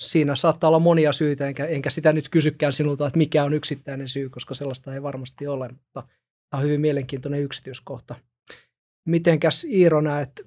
siinä 0.02 0.36
saattaa 0.36 0.68
olla 0.68 0.80
monia 0.80 1.14
syitä, 1.14 1.47
enkä, 1.47 1.66
enkä 1.66 1.89
sitä 1.89 2.14
nyt 2.14 2.30
kysykään 2.30 2.74
sinulta, 2.74 3.08
että 3.08 3.18
mikä 3.18 3.43
on 3.43 3.54
yksittäinen 3.54 4.08
syy, 4.08 4.30
koska 4.30 4.54
sellaista 4.54 4.93
ei 4.93 5.04
varmasti 5.04 5.47
ole, 5.47 5.68
mutta 5.68 6.04
tämä 6.49 6.60
on 6.60 6.64
hyvin 6.64 6.82
mielenkiintoinen 6.82 7.41
yksityiskohta. 7.41 8.16
Mitenkäs 9.08 9.64
Iiro 9.64 10.02
näet 10.02 10.41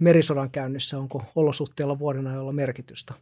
merisodan 0.00 0.50
käynnissä, 0.50 0.98
onko 0.98 1.24
olosuhteella 1.34 1.98
vuoden 1.98 2.26
ajalla 2.26 2.52
merkitystä? 2.52 3.14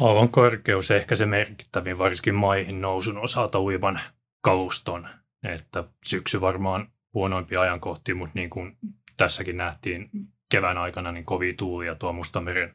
Aivan 0.00 0.28
korkeus 0.28 0.90
ehkä 0.90 1.16
se 1.16 1.26
merkittävin, 1.26 1.98
varsinkin 1.98 2.34
maihin 2.34 2.80
nousun 2.80 3.18
osalta 3.18 3.60
uivan 3.60 4.00
kaluston. 4.44 5.08
Että 5.42 5.84
syksy 6.04 6.40
varmaan 6.40 6.88
huonoimpi 7.14 7.56
ajankohti, 7.56 8.14
mutta 8.14 8.32
niin 8.34 8.50
kuin 8.50 8.76
tässäkin 9.16 9.56
nähtiin 9.56 10.10
kevään 10.50 10.78
aikana, 10.78 11.12
niin 11.12 11.24
kovia 11.24 11.54
tuulia 11.56 11.94
tuo 11.94 12.12
Mustameren 12.12 12.74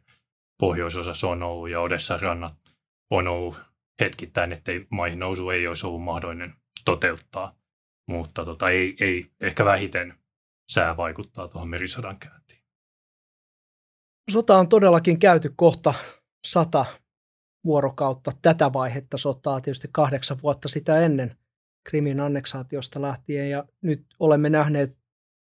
pohjoisosassa 0.59 1.27
on 1.27 1.43
ollut 1.43 1.69
ja 1.69 1.81
Odessa 1.81 2.17
rannat 2.17 2.53
on 3.11 3.27
ollut 3.27 3.65
hetkittäin, 3.99 4.51
että 4.51 4.71
maihin 4.89 5.19
nousu 5.19 5.49
ei 5.49 5.67
olisi 5.67 5.87
ollut 5.87 6.03
mahdollinen 6.03 6.53
toteuttaa. 6.85 7.55
Mutta 8.07 8.45
tota, 8.45 8.69
ei, 8.69 8.95
ei 8.99 9.31
ehkä 9.41 9.65
vähiten 9.65 10.17
sää 10.69 10.97
vaikuttaa 10.97 11.47
tuohon 11.47 11.69
merisodan 11.69 12.17
käyntiin. 12.17 12.63
Sota 14.31 14.57
on 14.57 14.69
todellakin 14.69 15.19
käyty 15.19 15.53
kohta 15.55 15.93
sata 16.47 16.85
vuorokautta 17.65 18.31
tätä 18.41 18.73
vaihetta 18.73 19.17
sotaa, 19.17 19.61
tietysti 19.61 19.87
kahdeksan 19.91 20.37
vuotta 20.43 20.67
sitä 20.67 20.99
ennen 20.99 21.37
Krimin 21.83 22.19
anneksaatiosta 22.19 23.01
lähtien. 23.01 23.49
Ja 23.49 23.63
nyt 23.81 24.05
olemme 24.19 24.49
nähneet 24.49 24.97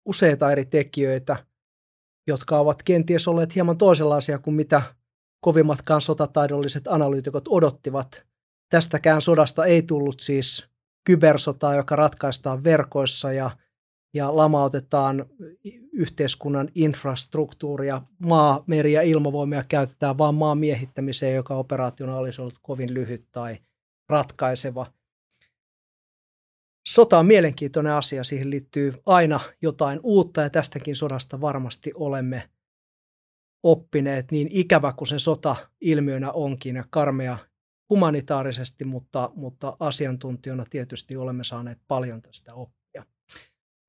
useita 0.05 0.51
eri 0.51 0.65
tekijöitä, 0.65 1.45
jotka 2.27 2.59
ovat 2.59 2.83
kenties 2.83 3.27
olleet 3.27 3.55
hieman 3.55 3.77
toisenlaisia 3.77 4.39
kuin 4.39 4.53
mitä 4.53 4.81
kovimmatkaan 5.41 6.01
sotataidolliset 6.01 6.87
analyytikot 6.87 7.47
odottivat. 7.47 8.23
Tästäkään 8.69 9.21
sodasta 9.21 9.65
ei 9.65 9.81
tullut 9.81 10.19
siis 10.19 10.65
kybersotaa, 11.03 11.75
joka 11.75 11.95
ratkaistaan 11.95 12.63
verkoissa 12.63 13.33
ja, 13.33 13.51
ja 14.13 14.35
lamautetaan 14.35 15.25
yhteiskunnan 15.93 16.69
infrastruktuuria. 16.75 18.01
Maa, 18.19 18.63
meri 18.67 18.93
ja 18.93 19.01
ilmavoimia 19.01 19.63
käytetään 19.67 20.17
vain 20.17 20.35
maan 20.35 20.57
miehittämiseen, 20.57 21.35
joka 21.35 21.55
operaationa 21.55 22.17
olisi 22.17 22.41
ollut 22.41 22.59
kovin 22.61 22.93
lyhyt 22.93 23.25
tai 23.31 23.57
ratkaiseva. 24.09 24.85
Sota 26.87 27.19
on 27.19 27.25
mielenkiintoinen 27.25 27.93
asia, 27.93 28.23
siihen 28.23 28.49
liittyy 28.49 28.93
aina 29.05 29.39
jotain 29.61 29.99
uutta 30.03 30.41
ja 30.41 30.49
tästäkin 30.49 30.95
sodasta 30.95 31.41
varmasti 31.41 31.91
olemme 31.95 32.49
oppineet, 33.63 34.31
niin 34.31 34.47
ikävä 34.51 34.93
kuin 34.93 35.07
se 35.07 35.19
sota 35.19 35.55
ilmiönä 35.81 36.31
onkin 36.31 36.75
ja 36.75 36.83
karmea 36.89 37.37
humanitaarisesti, 37.89 38.85
mutta, 38.85 39.31
mutta 39.35 39.77
asiantuntijana 39.79 40.65
tietysti 40.69 41.17
olemme 41.17 41.43
saaneet 41.43 41.77
paljon 41.87 42.21
tästä 42.21 42.53
oppia. 42.53 43.05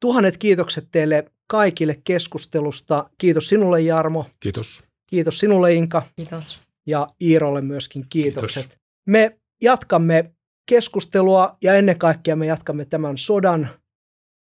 Tuhannet 0.01 0.37
kiitokset 0.37 0.89
teille 0.93 1.33
kaikille 1.47 2.01
keskustelusta. 2.05 3.11
Kiitos 3.19 3.49
sinulle 3.49 3.81
Jarmo. 3.81 4.27
Kiitos. 4.41 4.85
Kiitos 5.07 5.39
sinulle 5.39 5.75
Inka. 5.75 6.03
Kiitos. 6.17 6.61
Ja 6.87 7.09
Iirolle 7.21 7.61
myöskin 7.61 8.07
kiitokset. 8.09 8.67
Kiitos. 8.67 8.79
Me 9.07 9.39
jatkamme 9.63 10.36
keskustelua 10.67 11.57
ja 11.63 11.75
ennen 11.75 11.99
kaikkea 11.99 12.37
me 12.37 12.47
jatkamme 12.47 12.85
tämän 12.85 13.19
sodan 13.19 13.69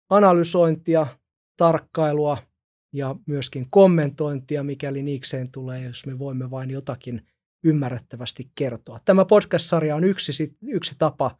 analysointia, 0.10 1.08
tarkkailua 1.58 2.38
ja 2.94 3.16
myöskin 3.26 3.68
kommentointia, 3.70 4.64
mikäli 4.64 5.04
niikseen 5.04 5.52
tulee, 5.52 5.84
jos 5.84 6.06
me 6.06 6.20
voimme 6.20 6.52
vain 6.52 6.70
jotakin 6.70 7.28
ymmärrettävästi 7.64 8.52
kertoa. 8.56 9.00
Tämä 9.06 9.26
podcast-sarja 9.26 9.96
on 9.96 10.04
yksi, 10.04 10.58
yksi 10.62 10.96
tapa 10.98 11.38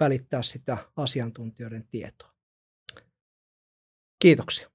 välittää 0.00 0.42
sitä 0.42 0.78
asiantuntijoiden 0.96 1.86
tietoa. 1.90 2.32
Kiitoksia. 4.18 4.70